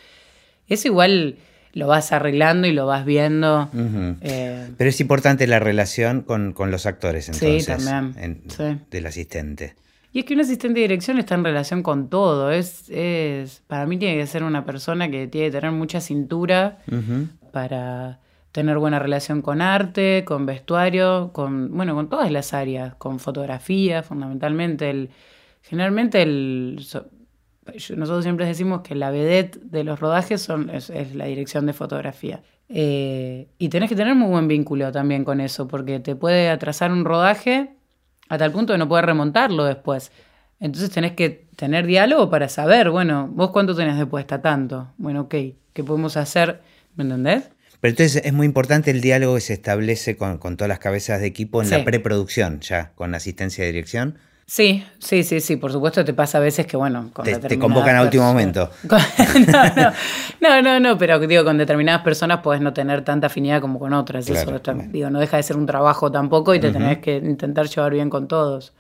[0.67, 1.37] eso igual
[1.75, 3.69] lo vas arreglando y lo vas viendo.
[4.23, 4.69] Eh.
[4.79, 8.43] Pero es importante la relación con, los actores, entonces, sí, también.
[8.91, 9.75] del asistente.
[10.13, 12.51] Y es que un asistente de dirección está en relación con todo.
[12.51, 16.79] Es, es, para mí tiene que ser una persona que tiene que tener mucha cintura
[17.53, 18.19] para
[18.53, 24.03] tener buena relación con arte, con vestuario, con, bueno, con todas las áreas, con fotografía,
[24.03, 24.91] fundamentalmente.
[24.91, 25.11] El,
[25.63, 26.81] generalmente el,
[27.97, 32.43] nosotros siempre decimos que la vedette de los rodajes son, es, la dirección de fotografía.
[32.69, 36.93] Eh, y tenés que tener muy buen vínculo también con eso, porque te puede atrasar
[36.93, 37.77] un rodaje
[38.31, 40.11] a tal punto de no poder remontarlo después.
[40.61, 44.93] Entonces tenés que tener diálogo para saber, bueno, vos cuánto tenés de puesta, tanto.
[44.99, 45.35] Bueno, ok,
[45.73, 46.61] ¿qué podemos hacer?
[46.95, 47.51] ¿Me entendés?
[47.81, 51.27] Pero entonces es muy importante el diálogo que se establece con, todas las cabezas de
[51.27, 54.19] equipo en la preproducción, ya, con asistencia de dirección.
[54.51, 57.57] Sí, sí, sí, sí, por supuesto te pasa a veces que, bueno, con te, te
[57.57, 58.69] convocan a último momento.
[60.41, 63.93] no, no, no, pero digo, con determinadas personas puedes no tener tanta afinidad como con
[63.93, 64.29] otras.
[64.29, 67.93] Eso digo, no deja de ser un trabajo tampoco y te tenés que intentar llevar
[67.93, 68.73] bien con todos.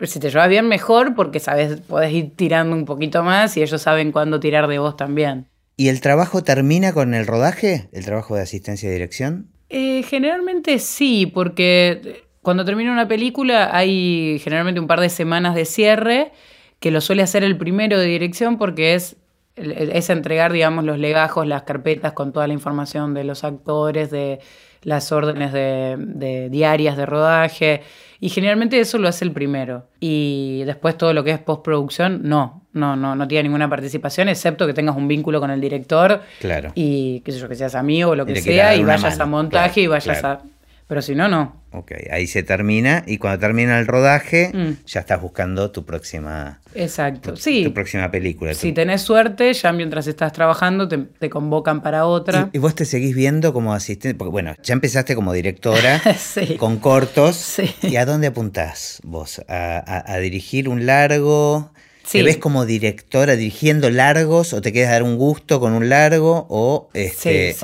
[0.00, 3.82] Si te llevas bien, mejor, porque sabes, podés ir tirando un poquito más y ellos
[3.82, 5.48] saben cuándo tirar de vos también.
[5.76, 7.88] ¿Y el trabajo termina con el rodaje?
[7.90, 9.48] ¿El trabajo de asistencia de dirección?
[9.70, 15.64] Eh, generalmente sí, porque cuando termina una película hay generalmente un par de semanas de
[15.64, 16.30] cierre,
[16.78, 19.16] que lo suele hacer el primero de dirección porque es,
[19.56, 24.40] es entregar, digamos, los legajos, las carpetas con toda la información de los actores, de
[24.82, 27.80] las órdenes de, diarias de rodaje.
[28.20, 29.88] Y generalmente eso lo hace el primero.
[29.98, 34.66] Y después todo lo que es postproducción, no, no, no, no tiene ninguna participación, excepto
[34.66, 36.20] que tengas un vínculo con el director.
[36.40, 36.72] Claro.
[36.74, 39.80] Y qué sé yo, que seas amigo o lo que sea, y vayas a montaje
[39.80, 40.42] y vayas a
[40.86, 41.62] pero si no, no.
[41.72, 44.86] Ok, ahí se termina y cuando termina el rodaje mm.
[44.86, 46.60] ya estás buscando tu próxima...
[46.74, 47.64] Exacto, sí.
[47.64, 48.54] Tu próxima película.
[48.54, 52.50] Si tenés suerte, ya mientras estás trabajando te, convocan para otra.
[52.52, 54.16] ¿Y, vos te seguís viendo como asistente?
[54.16, 56.00] Porque bueno, ya empezaste como directora
[56.58, 57.36] con cortos.
[57.36, 57.74] Sí.
[57.82, 59.42] ¿Y a dónde apuntás vos?
[59.48, 61.72] a dirigir un largo?
[62.10, 66.46] ¿Te ves como directora dirigiendo largos o te quieres dar un gusto con un largo
[66.48, 67.54] o, este,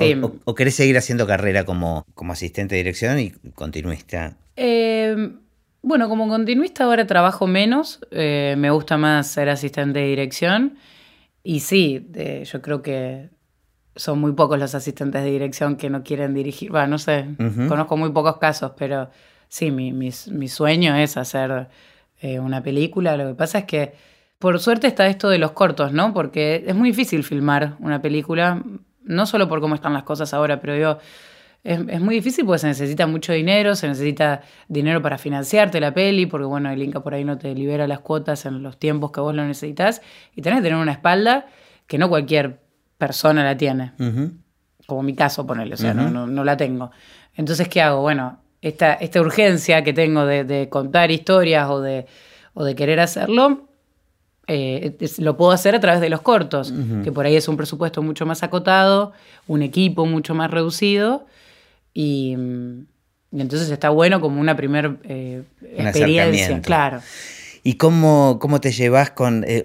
[0.45, 4.35] o, querés seguir haciendo carrera como, como asistente de dirección y continuista?
[4.55, 5.31] Eh,
[5.81, 10.77] bueno, como continuista ahora trabajo menos, eh, me gusta más ser asistente de dirección.
[11.43, 12.07] Y sí,
[12.43, 13.29] yo creo que
[13.95, 17.25] son muy pocos los asistentes de dirección que no quieren dirigir, bueno, no sé,
[17.67, 19.09] conozco muy pocos casos, pero
[19.47, 21.67] sí, mi, mi, sueño es hacer
[22.21, 23.93] eh, una película, lo que pasa es que
[24.41, 26.15] por suerte está esto de los cortos, ¿no?
[26.15, 28.63] Porque es muy difícil filmar una película,
[29.03, 30.97] no solo por cómo están las cosas ahora, pero yo,
[31.63, 36.25] es, muy difícil porque se necesita mucho dinero, se necesita dinero para financiarte la peli,
[36.25, 39.21] porque bueno, el Inca por ahí no te libera las cuotas en los tiempos que
[39.21, 40.01] vos lo necesitas,
[40.35, 41.45] y tenés que tener una espalda
[41.85, 42.61] que no cualquier
[42.97, 43.91] persona la tiene.
[44.87, 46.89] Como mi caso, ponerle, o sea, no, no, la tengo.
[47.35, 48.01] Entonces, ¿qué hago?
[48.01, 52.07] Bueno, esta, esta urgencia que tengo de, contar historias o de,
[52.55, 53.67] o de querer hacerlo,
[54.53, 56.73] eh, lo puedo hacer a través de los cortos,
[57.05, 59.13] que por ahí es un presupuesto mucho más acotado,
[59.47, 61.25] un equipo mucho más reducido
[61.93, 62.33] y,
[63.31, 65.43] entonces está bueno como una primera eh,
[65.77, 66.61] experiencia.
[66.61, 66.99] Claro.
[67.63, 69.43] ¿Y cómo, cómo te llevas con...
[69.47, 69.63] Eh,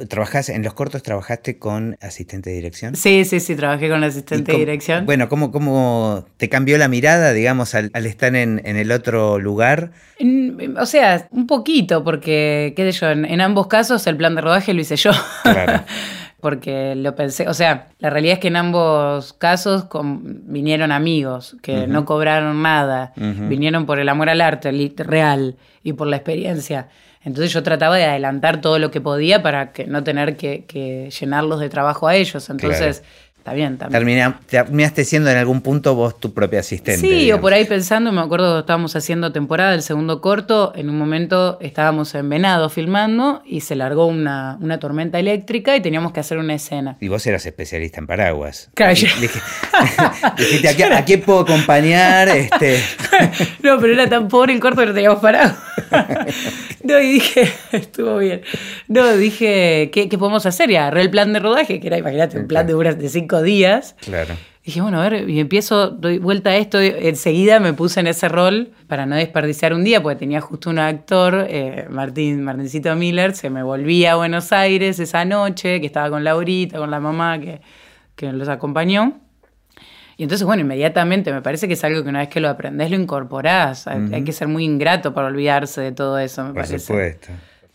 [0.49, 2.95] en los cortos trabajaste con asistente de dirección?
[2.95, 5.07] Sí, sí, sí, trabajé con asistente de dirección.
[5.07, 9.93] Bueno, ¿cómo, ¿cómo te cambió la mirada, digamos, al, estar en, el otro lugar?
[10.79, 14.75] o sea, un poquito, porque, qué sé yo, en, ambos casos el plan de rodaje
[14.75, 15.13] lo hice yo.
[15.43, 15.83] Claro.
[16.41, 19.87] porque lo pensé, o sea, la realidad es que en ambos casos
[20.45, 26.07] vinieron amigos que no cobraron nada, vinieron por el amor al arte real y por
[26.07, 26.89] la experiencia.
[27.27, 31.59] Entonces yo trataba de adelantar todo lo que podía para que no tener que, llenarlos
[31.59, 32.49] de trabajo a ellos.
[32.49, 33.03] Entonces,
[33.47, 34.35] está bien también.
[34.47, 37.01] terminaste siendo en algún punto vos tu propia asistente.
[37.01, 40.91] Sí, o por ahí pensando, me acuerdo que estábamos haciendo temporada, el segundo corto, en
[40.91, 46.19] un momento estábamos en Venado filmando y se largó una, tormenta eléctrica y teníamos que
[46.19, 46.97] hacer una escena.
[47.01, 48.69] Y vos eras especialista en paraguas.
[48.75, 48.95] Claro,
[50.39, 52.29] dijiste, ¿a qué, puedo acompañar?
[52.29, 52.83] Este...
[53.63, 55.57] no, pero era tan pobre el corto que no teníamos paraguas.
[56.83, 58.43] no, y dije, estuvo bien.
[58.89, 60.69] No, dije, ¿qué, podemos hacer?
[60.71, 63.36] Y agarré el plan de rodaje, que era, imagínate, un plan de horas de cinco
[63.43, 63.97] días.
[64.01, 64.35] Claro.
[64.65, 68.29] dije, bueno, a ver, y empiezo, doy vuelta a esto, enseguida me puse en ese
[68.29, 73.35] rol para no desperdiciar un día, porque tenía justo un actor, eh, Martín, Martincito Miller,
[73.35, 77.39] se me volvía a Buenos Aires esa noche, que estaba con Laurita, con la mamá
[77.39, 77.61] que,
[78.17, 79.21] que los acompañó.
[80.19, 82.91] Y entonces, bueno, inmediatamente me parece que es algo que una vez que lo aprendes
[82.91, 83.87] lo incorporás.
[83.87, 87.29] Hay que ser muy ingrato para olvidarse de todo eso, me Por supuesto.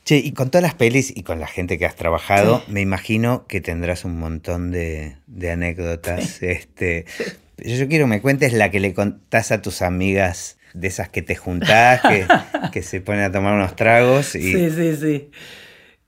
[0.04, 3.46] Che, y con todas las pelis y con la gente que has trabajado, me imagino
[3.48, 5.18] que tendrás un montón de,
[5.52, 6.42] anécdotas.
[6.42, 7.06] Este,
[7.58, 11.22] yo quiero que me cuentes la que le contás a tus amigas de esas que
[11.22, 12.26] te juntás, que,
[12.72, 14.34] que se ponen a tomar unos tragos.
[14.36, 14.42] Y...
[14.42, 15.32] Sí, sí, sí.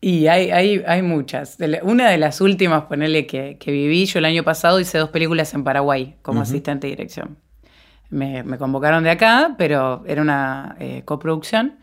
[0.01, 1.57] Y hay, hay, hay muchas.
[1.83, 5.53] Una de las últimas, ponele, que, que, viví, yo el año pasado hice dos películas
[5.53, 7.37] en Paraguay como asistente de dirección.
[8.09, 11.77] Me, me, convocaron de acá, pero era una eh, coproducción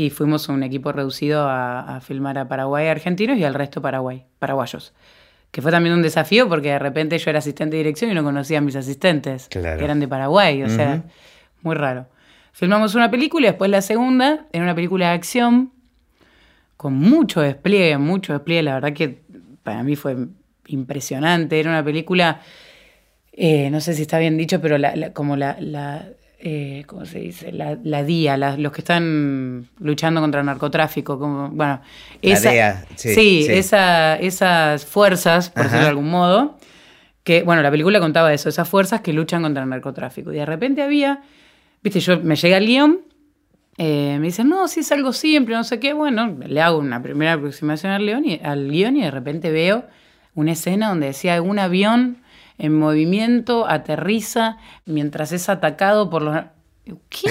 [0.00, 4.94] y fuimos un equipo reducido a, filmar a Paraguay argentinos y al resto Paraguay, paraguayos.
[5.50, 8.24] Que fue también un desafío porque de repente yo era asistente de dirección y no
[8.24, 11.02] conocía a mis asistentes, que eran de Paraguay, o sea,
[11.60, 12.06] muy raro.
[12.52, 15.72] Filmamos una película y después la segunda, era una película de acción
[16.78, 18.62] con mucho despliegue, mucho despliegue.
[18.62, 19.20] La verdad que
[19.62, 20.16] para mí fue
[20.68, 21.60] impresionante.
[21.60, 22.40] Era una película,
[23.32, 24.78] eh, no sé si está bien dicho, pero
[25.12, 25.58] como la,
[26.40, 27.52] eh, ¿cómo se dice?
[27.52, 31.18] La, la DIA, los que están luchando contra el narcotráfico.
[31.18, 31.80] Como, bueno,
[32.22, 36.58] esa, sí, esas fuerzas, por decirlo de algún modo,
[37.22, 40.32] que, bueno, la película contaba eso, esas fuerzas que luchan contra el narcotráfico.
[40.32, 41.22] Y de repente había,
[41.82, 43.10] viste, yo me llega al guion
[43.82, 45.94] eh, me dicen, no, si es algo simple, no sé qué.
[45.94, 49.86] Bueno, le hago una primera aproximación al, león y, al guion y de repente veo
[50.34, 52.18] una escena donde decía un avión
[52.60, 56.36] en movimiento aterriza mientras es atacado por los...
[57.08, 57.30] ¿Qué?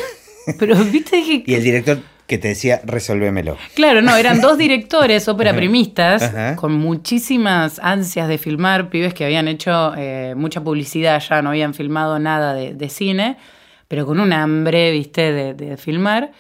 [0.57, 1.43] Pero, viste que...
[1.45, 3.57] y el director que te decía, resolvémelo.
[3.73, 9.47] Claro, no, eran dos directores ópera primistas con muchísimas ansias de filmar, pibes que habían
[9.47, 13.37] hecho eh, mucha publicidad ya, no habían filmado nada de, de cine
[13.89, 16.31] pero con un hambre, viste, de, filmar.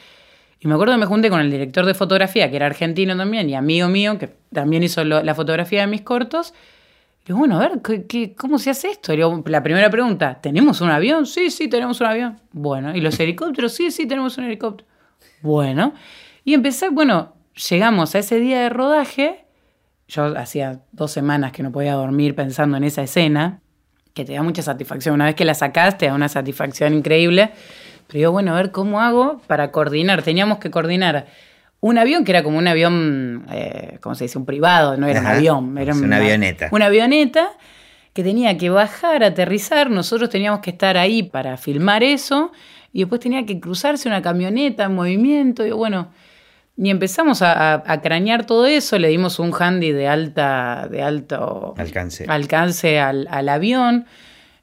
[0.61, 3.49] Y me acuerdo que me junté con el director de fotografía, que era argentino también,
[3.49, 6.53] y amigo mío, que también hizo la fotografía de mis cortos.
[7.25, 9.13] Digo, bueno, a ver, ¿qué, cómo se hace esto?
[9.45, 11.25] la primera pregunta, ¿tenemos un avión?
[11.25, 12.39] Sí, sí, tenemos un avión.
[12.51, 13.73] Bueno, ¿y los helicópteros?
[13.73, 14.89] Sí, sí, tenemos un helicóptero.
[15.41, 15.93] Bueno,
[16.43, 17.35] y empecé, bueno,
[17.69, 19.45] llegamos a ese día de rodaje.
[20.07, 23.61] Yo hacía dos semanas que no podía dormir pensando en esa escena
[24.13, 25.15] que te da mucha satisfacción.
[25.15, 27.51] Una vez que la sacaste, te da una satisfacción increíble.
[28.07, 30.23] Pero yo, bueno, a ver cómo hago para coordinar.
[30.23, 31.27] Teníamos que coordinar
[31.81, 34.37] un avión que era como un avión, eh, ¿cómo se dice?
[34.37, 35.77] Un privado, no era un avión.
[35.77, 36.69] Era una, avioneta.
[36.71, 37.51] Una avioneta
[38.13, 39.89] que tenía que bajar, aterrizar.
[39.89, 42.51] Nosotros teníamos que estar ahí para filmar eso.
[42.91, 45.65] Y después tenía que cruzarse una camioneta en movimiento.
[45.65, 46.09] Y bueno,
[46.81, 52.25] y empezamos a, cranear todo eso, le dimos un handy de alta, de alto alcance,
[52.27, 54.05] alcance al, avión.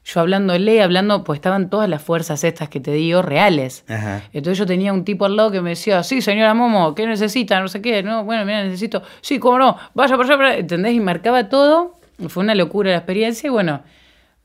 [0.07, 3.83] Yo hablándole, hablando, pues estaban todas las fuerzas estas que te digo reales.
[4.31, 7.59] Entonces yo tenía un tipo al lado que me decía, sí, señora Momo, ¿qué necesita?
[7.59, 10.93] No sé qué, no, bueno, mira, necesito, sí, cómo no, vaya por allá, ¿entendés?
[10.93, 11.99] Y marcaba todo.
[12.29, 13.81] Fue una locura la experiencia y bueno,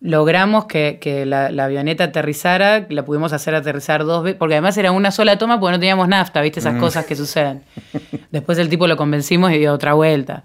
[0.00, 5.12] logramos que, la, avioneta aterrizara, la pudimos hacer aterrizar dos veces, porque además era una
[5.12, 6.58] sola toma porque no teníamos nafta, ¿viste?
[6.58, 6.80] Esas mm.
[6.80, 7.62] cosas que suceden.
[8.32, 10.42] Después el tipo lo convencimos y dio otra vuelta.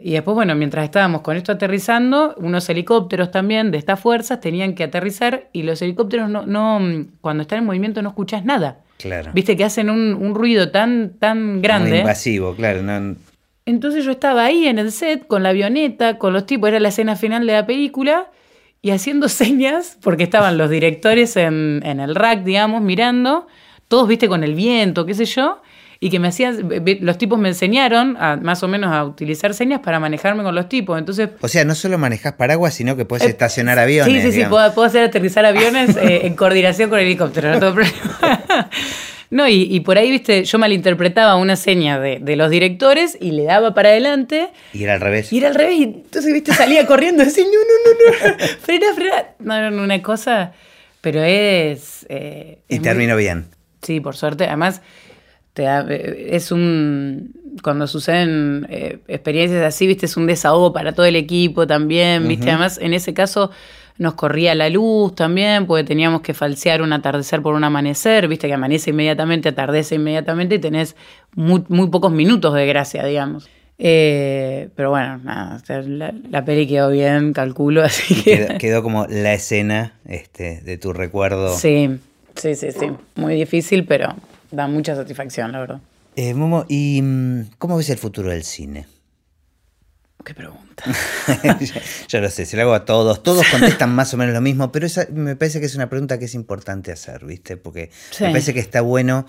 [0.00, 4.74] Y después, bueno, mientras estábamos con esto aterrizando, unos helicópteros también de estas fuerzas tenían
[4.74, 8.78] que aterrizar y los helicópteros no, no cuando están en movimiento no escuchas nada.
[8.98, 9.30] Claro.
[9.32, 11.90] Viste que hacen un, ruido tan, tan grande.
[11.90, 12.80] Muy invasivo, claro.
[13.64, 16.88] Entonces yo estaba ahí en el set con la avioneta, con los tipos, era la
[16.88, 18.30] escena final de la película,
[18.82, 23.46] y haciendo señas, porque estaban los directores en, en el rack, digamos, mirando,
[23.88, 25.60] todos, viste, con el viento, qué sé yo,
[26.00, 26.68] y que me hacían,
[27.00, 30.68] los tipos me enseñaron a, más o menos a utilizar señas para manejarme con los
[30.68, 30.96] tipos.
[30.96, 34.12] Entonces, o sea, no solo manejas paraguas, sino que puedes eh, estacionar aviones.
[34.12, 37.74] Sí, sí, sí, puedo, hacer aterrizar aviones eh, en coordinación con el helicóptero, no tengo
[37.74, 38.70] problema.
[39.30, 43.74] No, y, por ahí, viste, yo malinterpretaba una seña de, los directores y le daba
[43.74, 44.48] para adelante.
[44.72, 45.30] Y era al revés.
[45.30, 48.86] Y era al revés, y entonces, viste, salía corriendo así, no, no, no, no, frena,
[48.94, 49.26] frena.
[49.38, 50.54] No, no, una cosa,
[51.02, 52.06] pero es...
[52.08, 53.48] Eh, y terminó bien.
[53.82, 54.46] Sí, por suerte.
[54.46, 54.80] Además,
[55.58, 57.32] eh, es un
[57.62, 62.50] cuando suceden eh, experiencias así, viste, es un desahogo para todo el equipo también, viste,
[62.50, 63.50] además en ese caso
[63.98, 68.46] nos corría la luz también, porque teníamos que falsear un atardecer por un amanecer, viste
[68.46, 70.94] que amanece inmediatamente, atardece inmediatamente y tenés
[71.34, 73.48] muy, pocos minutos de gracia, digamos.
[73.80, 75.60] Eh, pero bueno, nada,
[76.30, 78.56] la, peli quedó bien, calculo, así que...
[78.58, 81.56] Quedó, como la escena este, de tu recuerdo.
[81.56, 81.98] Sí,
[82.36, 82.90] sí, sí, sí.
[83.16, 84.14] Muy difícil, pero
[84.50, 85.80] da mucha satisfacción, la verdad.
[86.16, 88.86] Eh, Momo, ¿y mm, cómo ves el futuro del cine?
[90.24, 90.84] Qué pregunta.
[92.08, 93.22] yo, lo sé, se lo hago a todos.
[93.22, 96.18] Todos contestan más o menos lo mismo, pero esa me parece que es una pregunta
[96.18, 97.56] que es importante hacer, ¿viste?
[97.56, 97.90] Porque
[98.20, 99.26] me parece que está bueno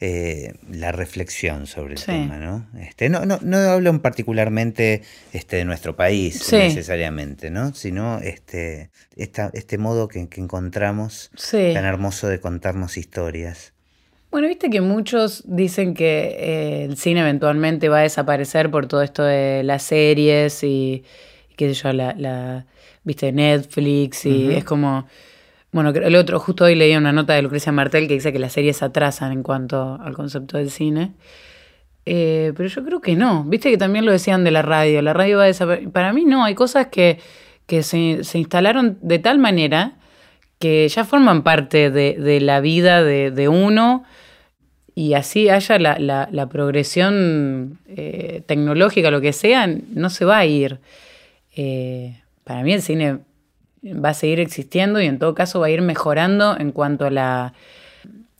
[0.00, 2.68] eh, la reflexión sobre el tema, ¿no?
[2.80, 5.02] Este, no, no, no hablo particularmente
[5.32, 7.72] este, de nuestro país necesariamente, ¿no?
[7.72, 13.74] Sino este, este modo que, que encontramos tan hermoso de contarnos historias.
[14.32, 19.02] Bueno, viste que muchos dicen que eh, el cine eventualmente va a desaparecer por todo
[19.02, 21.04] esto de las series y,
[21.54, 22.64] qué sé yo, la,
[23.04, 25.06] viste, Netflix y es como...
[25.70, 28.54] Bueno, el otro, justo hoy leí una nota de Lucrecia Martel que dice que las
[28.54, 31.12] series atrasan en cuanto al concepto del cine.
[32.06, 33.44] Eh, pero yo creo que no.
[33.44, 35.02] Viste que también lo decían de la radio.
[35.02, 35.90] La radio va a desaparecer.
[35.90, 37.18] Para mí no, hay cosas que,
[37.66, 39.98] que se, se instalaron de tal manera
[40.58, 44.04] que ya forman parte de, de la vida de, de uno
[44.94, 50.46] y así haya la, la, progresión eh, tecnológica, lo que sea, no se va a
[50.46, 50.80] ir.
[51.56, 53.18] Eh, para mí el cine
[53.84, 57.10] va a seguir existiendo y en todo caso va a ir mejorando en cuanto a
[57.10, 57.54] la,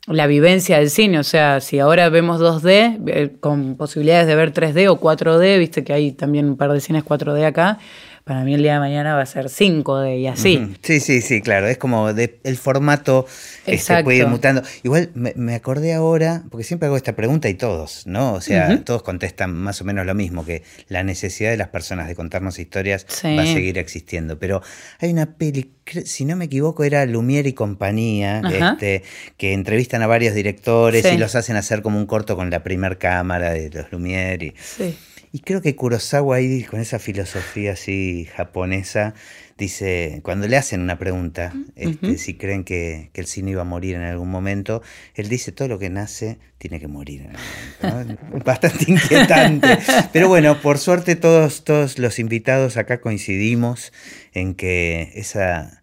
[0.06, 1.18] la vivencia del cine.
[1.18, 5.84] O sea, si ahora vemos 2D, eh, con posibilidades de ver 3D o 4D, viste
[5.84, 7.78] que hay también un par de cines 4D acá,
[8.24, 10.76] para mí el día de mañana va a ser 5D y así.
[10.82, 13.26] Sí, sí, sí, claro, es como de, el formato
[13.66, 14.62] se puede ir mutando.
[14.84, 18.34] Igual me, acordé ahora, porque siempre hago esta pregunta y todos, ¿no?
[18.34, 22.06] O sea, todos contestan más o menos lo mismo, que la necesidad de las personas
[22.06, 24.38] de contarnos historias va a seguir existiendo.
[24.38, 24.62] Pero
[25.00, 25.72] hay una peli,
[26.04, 29.02] si no me equivoco, era Lumière y compañía, este,
[29.36, 32.98] que entrevistan a varios directores y los hacen hacer como un corto con la primer
[32.98, 34.42] cámara de los Lumière.
[34.42, 34.96] Y, sí.
[35.34, 39.14] Y creo que Kurosawa ahí, con esa filosofía así japonesa,
[39.56, 43.96] dice, cuando le hacen una pregunta, este, si creen que, el cine iba a morir
[43.96, 44.82] en algún momento,
[45.14, 48.22] él dice, todo lo que nace tiene que morir en algún momento.
[48.44, 49.78] Bastante inquietante.
[50.12, 53.92] Pero bueno, por suerte todos, todos los invitados acá coincidimos
[54.34, 55.81] en que esa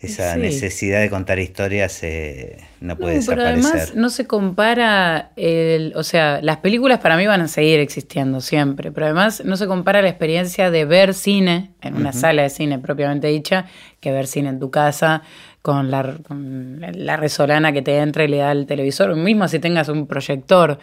[0.00, 5.92] esa necesidad de contar historias eh, no puede no, Pero además no se compara, el,
[5.96, 9.66] o sea, las películas para mí van a seguir existiendo siempre, pero además no se
[9.66, 13.66] compara la experiencia de ver cine en una sala de cine propiamente dicha
[13.98, 15.22] que ver cine en tu casa
[15.62, 19.58] con la, con la resolana que te entra y le da el televisor, mismo si
[19.58, 20.78] tengas un proyector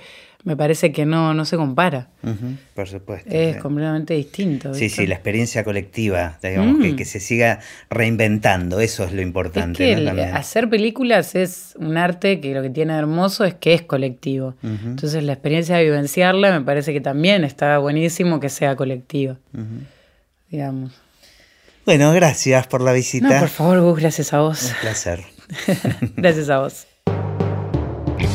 [0.46, 2.08] me parece que no, no se compara.
[2.76, 3.30] por supuesto.
[3.32, 4.76] Es completamente distinto.
[4.76, 7.06] Sí, sí, la experiencia colectiva, digamos, que, mm.
[7.06, 9.92] se siga reinventando, eso es lo importante.
[9.92, 13.82] Es que hacer películas es un arte que lo que tiene hermoso es que es
[13.82, 14.54] colectivo.
[14.62, 19.38] Entonces la experiencia de vivenciarla me parece que también está buenísimo que sea colectiva.
[20.52, 20.94] Digamos.
[21.86, 23.30] Bueno, gracias por la visita.
[23.30, 24.64] No, por favor, Gus, gracias a vos.
[24.64, 25.24] Un placer.
[26.16, 26.88] gracias a vos.